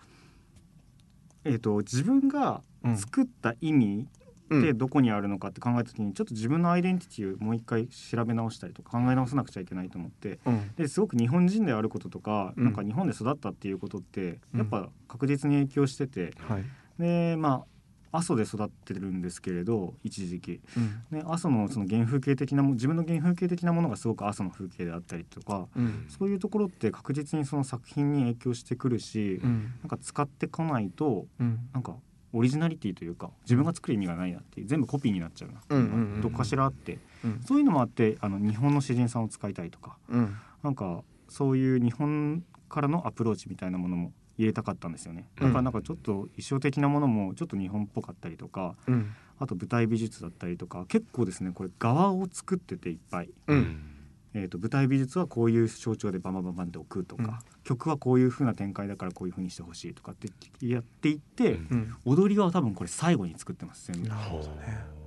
[1.46, 2.62] えー、と自分が
[2.96, 4.08] 作った意味
[4.50, 4.62] うん。
[4.62, 10.72] でどこにあるのかって考えた時にちょっと自分のアイデンティティをもう一回調べ直したりとか考え直さなくちゃいけないと思ってうん。
[10.76, 12.64] ですごく日本人であることとか、うん。
[12.66, 16.64] なんか日本で育ったっていうことってうんやっぱ確実に影響してて、はい。
[17.00, 17.66] でまあ
[18.10, 20.62] 阿蘇で育ってるんですけれど一時期。
[20.78, 21.18] うん。
[21.20, 26.06] ね阿蘇のその原風景的なも自分の原風景的なものがすごく阿蘇の風景であったりとかうん。
[26.08, 29.74] そういうところって確実にその作品に影響してくるし、うん。
[29.82, 31.60] なんか使ってこないとうん。
[31.74, 31.96] なんか
[32.34, 35.60] オリジナリティというか自分が作る意味がないなっていう全部コピーになっちゃうな。
[35.60, 37.42] っていうのどっかしらあって、うん。
[37.46, 40.36] そういうのもあってあの日本の詩人さんを使いたいとかうん。
[40.64, 45.28] なんかそういう日本からのアプローチみたいなものも入れたかったんですよね。
[45.36, 49.14] だからなんかちょっと衣装的なものもちょっと日本っぽかったりとかうん。
[49.40, 53.97] あと舞台美術だったりとか結構ですねこれ側を作ってていっぱい、うん
[54.38, 60.30] えー、と舞台美術はこういう象徴でバンバンバンバンって置くとか、曲はこういう風な展開だからこういう風にしてほしいとかって
[60.66, 61.68] やっていって、うん。
[61.72, 64.10] うん踊りは多分これ最後に作ってます全部。
[64.10, 64.16] ね。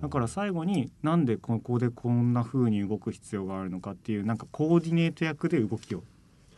[0.02, 6.02] だから最後になんでここでこんな風に動く必要があるのかっていうなんかコーディネート役で動きを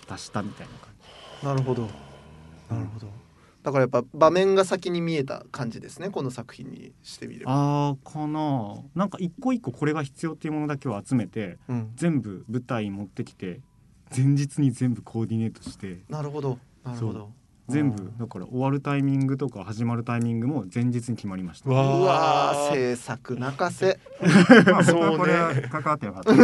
[0.09, 0.91] 出したみたいな感
[1.41, 1.47] じ。
[1.47, 1.89] なるほど。
[2.71, 3.22] なるほど
[3.63, 7.53] だからやっぱ場面が先に見えた感じですねこの作品にしてみれば。
[7.53, 8.83] あーかな。
[8.95, 11.93] なんか一個一個これが必要っていうものだけを集めてうん。
[11.95, 13.61] 全部舞台に持ってきて
[14.15, 16.01] 前日に全部コーディネートして。
[16.09, 17.31] なるほどなるほど。
[17.69, 21.71] 全部だから終わるタイミングとか始まるタイミングも前日に決まりました。
[21.71, 24.01] うわ制作泣かせ。
[24.71, 25.11] まあ、そうね。
[25.11, 26.35] 僕はこれは関わってよかった。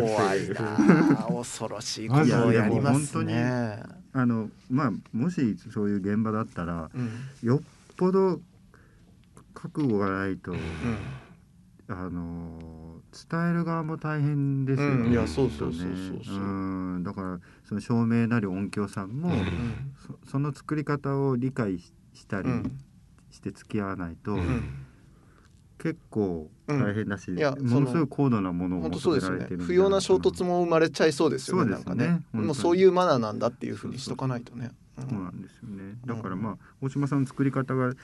[0.00, 0.76] 怖いな
[1.20, 7.10] あ 恐ろしいことをやりますねあのまあもしそういう現場だったらうん。
[7.42, 7.60] よっ
[7.96, 8.40] ぽど
[9.54, 10.98] 覚悟がないと、うん。
[11.88, 14.94] あの伝える側も大変ですよね。
[14.94, 15.12] うん。
[15.12, 16.36] いやそうそうそうそうそう。
[16.36, 17.02] うん。
[17.04, 19.94] だからその照明なり音響さんも、うん。
[20.24, 22.78] そその作り方を理解ししたりうん。
[23.30, 24.86] して付き合わないと、うん
[25.82, 31.64] 結構大変だし、んいやものすごい高度なものを求められてるん不要な衝突も生まれちゃいそうですよね。
[31.64, 34.70] ねなんかねもうそういうマナーなんだっていうふうにしとかないとね。
[34.98, 35.08] うん。
[35.08, 35.94] そうなんですよね。
[36.04, 37.94] だからまあ大島さんの作り方が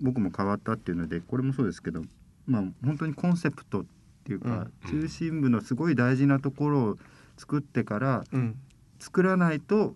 [0.00, 2.02] 僕も変わったっていうのでこれもそうですけど、
[2.46, 3.84] まあ本当にコンセプトっ
[4.24, 6.98] ていうか、中心部のすごい大事なところを
[7.36, 8.56] 作ってからうん。
[9.00, 9.94] 作らないと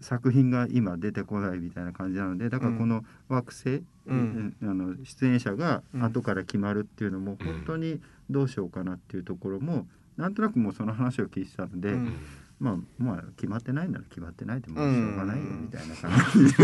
[0.00, 4.56] 作品が今出てこないみたいな感じなのでだからこの惑星、うん。
[4.62, 6.04] あの出演者がうん。
[6.04, 9.86] 後から決まるっていうのも本当にどうしようかなっていうところも
[10.16, 12.12] なんとなくもうその話を聞いてたので、うん
[12.60, 14.94] まあまあ決まってないなら決まってないでもうん。
[14.94, 16.10] しょうがないよみたいな感
[16.46, 16.54] じ。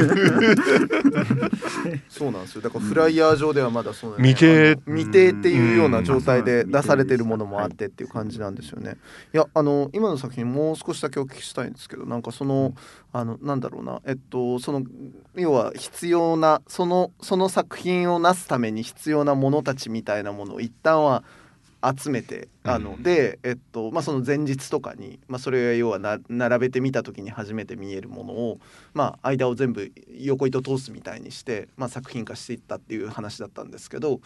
[1.90, 2.02] で。
[2.10, 2.62] そうなんですよ。
[2.62, 4.28] だからフライヤー上ではまだそうだね。
[4.34, 4.80] 未定。
[4.86, 6.70] 未定っていうような状態でうん。
[6.72, 8.96] 出されてるものもあってっていう感じなんですよね。
[9.32, 12.74] いやあの今の作品もう少しだけお聞きしたいんですけどなんかその
[13.12, 14.00] あのなんだろうな。
[14.04, 14.82] えっとその
[15.36, 21.22] 要は必要なそのその作品をなすために必要なものたちみたいなものを一旦は
[21.96, 23.02] 集めてあの、うん。
[23.02, 28.58] で、えっとまあ、その前日とかに、まあ、それ要はな並べてみた時に初めて見えるものを、
[28.94, 34.20] まあ、間を全部横糸通すみたいにして、まあ、作品化していったっていう話だったんですけど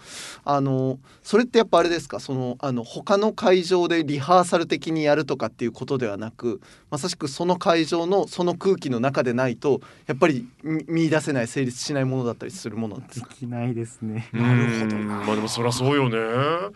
[0.44, 2.20] あのそれってやっぱあれですか？
[2.20, 6.60] そのあの他の会場でリハーサル的にやるとかっていうことではなく
[6.90, 14.28] まさしくその会場のその空気の中でないとやっぱり見見出せない成立しないものだったりするものなんですでかきないですね。
[14.32, 15.16] なるほどな。
[15.24, 16.18] まあでもそりゃそうよね。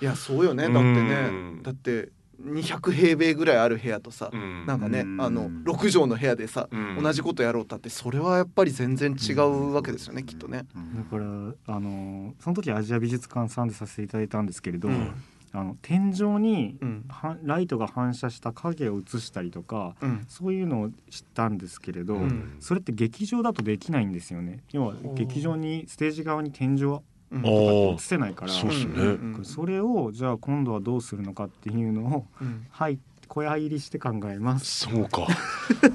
[0.01, 0.65] いやそうよね。
[0.65, 1.29] だってね。
[1.31, 4.67] うんだって200平米ぐらいある部屋とさ、うん。
[4.67, 5.21] なんかねうん。
[5.21, 7.03] あの6畳の部屋でさ、うん。
[7.03, 10.67] 同じことやろうったってそれはやっぱり全然違うわけですよね、きっとね。
[10.75, 10.97] うん。
[10.97, 15.15] だからあのその時アジア美術館さんでさせていただいたんですけれど、うん。
[15.55, 17.05] あの天井にうん。
[17.09, 20.25] はライトが反射した影を映したりとかうん。
[20.29, 22.57] そういうのを知ったんですけれど、うん。
[22.59, 24.65] それって劇場だとできないんですよね。
[24.73, 27.03] 要は劇場にステージ側に天井
[27.33, 27.45] はうん。
[27.45, 28.53] お映せないから。
[28.53, 28.93] そうっすね。
[28.95, 32.67] うんうんそれをじゃあ今度はどうするのかっていうのをうん。
[32.71, 34.81] はい小屋入りして考えます。
[34.91, 35.27] そうか。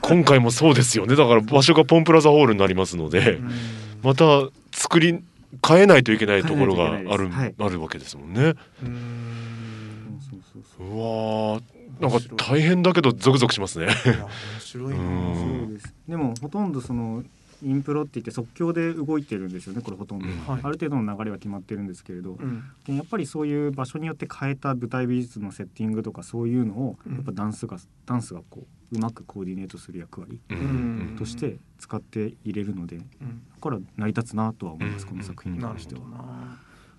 [0.01, 1.15] 今回もそうですよね。
[1.15, 3.51] だから場所がポンプラザホールになりますのでうん。
[4.03, 4.25] また
[4.71, 5.23] 作り
[5.67, 8.53] 変えないといけないところがあるいけないあるわけですもんね。
[8.83, 10.19] うん。
[10.19, 10.99] そうそうそうう。
[10.99, 11.61] わー。
[11.99, 13.87] なんか大変だけどゾクゾクしますね。
[14.05, 14.29] 面
[14.59, 14.93] 白い。
[14.93, 15.65] なうん。
[15.67, 15.93] そうです。
[16.07, 17.23] でもほとんどその
[17.63, 20.37] インプロって言って即興で動いてるんですよねこれほとんど、うん。
[20.45, 20.61] はい。
[20.63, 22.95] ある程度の流れは決まってるんですけれど、うん。
[22.95, 27.15] やっぱりそういう場所によって変えた舞台美術のセッティングとかそういうのをうん。
[27.15, 30.39] やっぱダンスがダンスがこううまくコーディネートする役割。
[30.49, 31.15] ううん。
[31.17, 33.41] として使って入れるのでだうん。
[33.59, 35.09] から成り立つなとは思います、うん。
[35.09, 36.01] この作品に関しては。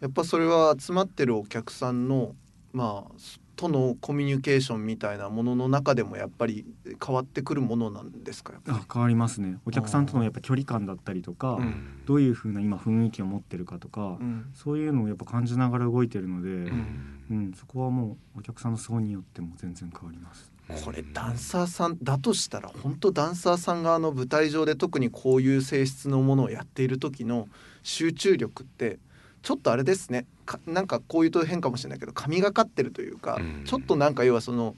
[0.00, 2.34] やっぱそれは集まってるお客さんの
[2.72, 3.12] まあ
[3.58, 6.64] とのコミュニケーションみたいなものの中でもやっぱり
[7.04, 8.52] 変わってくるものなんですか？
[8.68, 9.58] あ変わりますね。
[9.66, 12.04] お客さんとのやっぱ距離感だったりとか、うん。
[12.06, 14.46] どういう風な今雰囲気を持ってるかとか、うん。
[14.54, 17.18] そういうのをやっぱ感じながら動いてるので、うん。
[17.30, 20.52] うん、そこはもうお客さんの層によっても全然変わります。
[20.84, 27.48] これダンサーさんだとしたら本当ダンサーさんがあの舞台上で特にこういう性質のものをやっている時の
[27.82, 28.98] 集中力って
[29.42, 34.74] ちょっとあれですねかなんかこういうと変かもしれないけど神がかってるというか、うんちょっとなんか要はその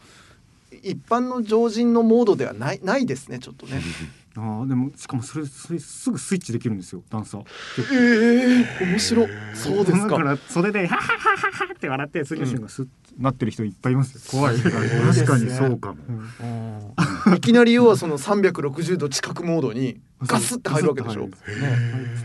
[0.83, 3.81] 一般の常人のモードではないないですねちょっとね。
[4.37, 7.45] ああでもしかもそれそれすぐスイッチできるんですよダンサー
[7.93, 10.17] ええ面白そうですだか。
[10.19, 16.95] からそれでハハハハハって笑って次の瞬間スッとなってる人いっぱいいますよ怖い確かにそうかも。
[17.37, 21.37] いきなり要はその360度近くモードにガスって入るわけでしょガ。
[21.37, 21.41] ス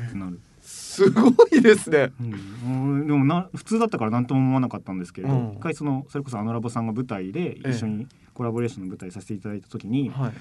[0.08, 0.40] ってなる
[0.96, 2.12] すごいですね。
[2.20, 3.08] うん、うん。
[3.08, 5.54] でもな普通だったから何とも思わなかったんですけれど、うん。
[5.54, 10.34] 一回そのそれこそアノラボさんが舞台で一緒にコラボレーションの舞台させていただいた時に、はい。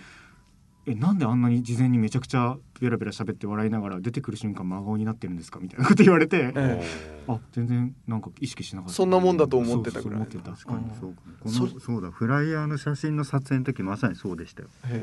[0.87, 6.85] えなんであんなに事前にめちゃくちゃベラベラ喋って笑いながら出てくる瞬間真顔になってるんですかみたいなこと言われて、え
[7.27, 8.95] あ全然なんか意識しなかった。
[8.95, 10.19] そんなもんだと思ってたぐら。
[10.19, 10.51] いそうそう思ってた。
[10.51, 11.15] 確かにそう。
[11.41, 12.11] こそのそうだ。
[12.11, 14.69] フライヤーの写真の撮影の時まさにそうでしたよ。
[14.85, 15.03] へ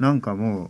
[0.00, 0.68] なんかもう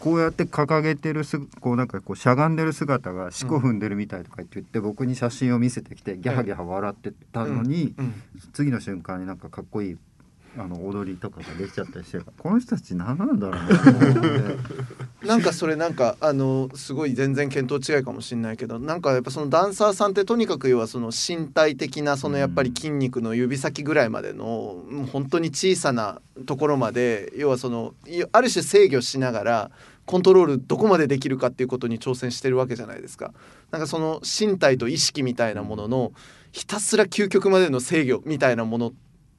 [0.00, 7.94] こうやって掲げてるすこうなんかこうしゃがんでる姿が四股踏んでるみたいとかって言って、僕に写真を見せてきてギャハギャハ笑ってたのに。
[8.52, 9.96] 次の瞬間になんかかっこいい
[10.58, 14.12] あの踊りとかができちゃったりしてこの人たち何なんだろうなと思っ
[15.22, 24.44] てなんかそれなんかあのすごい全然見当違いかもしれないけどなんかやっぱそのダンサーさんってとにかく要はその身体的なそのやっぱり筋肉の指先ぐらいまでの
[24.90, 27.94] もう本当に小さなところまで要はその
[28.32, 29.70] ある種制御しながら
[30.06, 33.34] コントロールどこまでできるかっていうことに挑戦してるわけじゃないですか。
[33.70, 36.12] なんかその身体と意識みたいなものの
[36.50, 38.92] ひたすら究極までの制御みたいなもの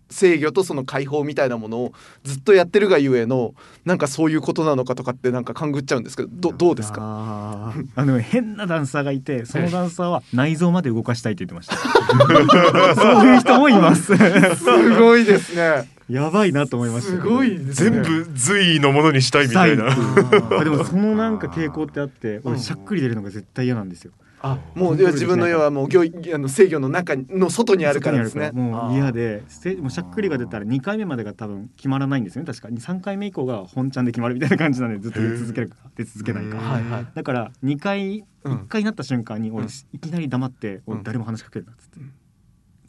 [0.10, 1.94] 制御とその解放みたいなものを
[2.24, 3.54] ずっとやってるがゆえの
[3.86, 6.72] なんかそういうことなのかとかってなんか勘ぐっちゃうんですけどどど。
[6.72, 7.74] うですか？
[7.96, 11.76] あの変なダンサーがいてそのダンサーは内臓まで動かしたいって言ってました。
[12.96, 14.16] そういう人もいます。
[14.16, 15.88] すごいですね。
[16.10, 17.12] やばいなと思いました。
[17.12, 17.58] すけどごいね。
[17.70, 19.90] 全部随のものにしたいみたいな。
[20.60, 28.52] あでもそのなんか傾向ってあってしゃっくり出るのが絶対嫌なんですよあもう自分の要はもう行あの制御の中の外にあるからですね。
[28.52, 32.48] もう嫌でせもうしゃっくりが出たら2回目までが多分決まらないんですよね。
[32.48, 35.76] 確かに3回目以降が本ちゃんで決まるみたいな感じなんでずっと出続けるか。
[35.96, 36.58] 出続けないか。
[36.58, 37.08] はいはい。
[37.14, 38.54] だから2回うん。
[38.54, 39.70] 1回になった瞬間に俺うん。
[39.94, 40.94] いきなり黙ってうん。
[40.96, 42.00] 俺誰も話しかけるなっつって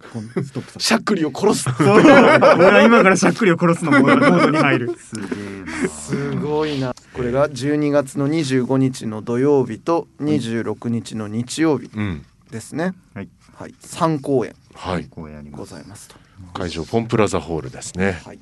[0.79, 1.63] しゃっくりを殺す。
[1.63, 1.77] そう。
[1.99, 4.97] 俺は今からしゃっくりを殺すのモードに入る。
[4.99, 5.89] すげえな。
[5.89, 6.95] すごいな。
[7.13, 12.25] これが12月の25日の土曜日と26日の日曜日うん。
[12.51, 12.95] ですね。
[13.15, 13.29] はい。
[13.55, 13.75] はい。
[13.83, 14.55] 3公演。
[14.75, 15.05] はい。
[15.11, 16.17] こうやりまごすざいますと。
[16.55, 18.21] 会場ポンプラザホールですね。
[18.25, 18.39] はい。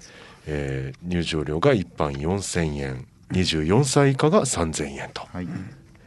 [0.47, 5.49] えー入場料が一般4000円、24歳以下が3000円と、はい。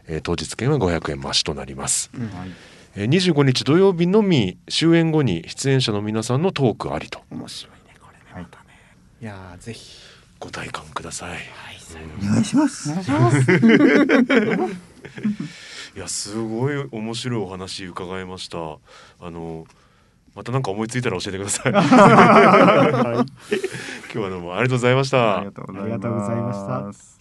[0.07, 2.09] えー当日券は500円増しとなります。
[2.15, 2.23] うん。
[2.23, 2.29] えー
[2.95, 7.21] 25日土曜日のみ終演後に出演者の皆さんのトークありと。
[7.31, 8.65] 面白いねこれねはいまたね。
[9.21, 10.01] いやーぜひ。
[10.39, 11.37] ご体感ください。
[12.23, 12.91] お願いします。
[15.95, 18.57] いやすごい面白いお話伺いました。
[18.57, 19.65] あの
[20.33, 21.71] また何か思いついたら教えてください。
[21.71, 21.83] 今
[24.13, 25.37] 日はどうもありがとうございました。
[25.37, 26.53] ありがとうございありがとうございま
[26.93, 27.20] した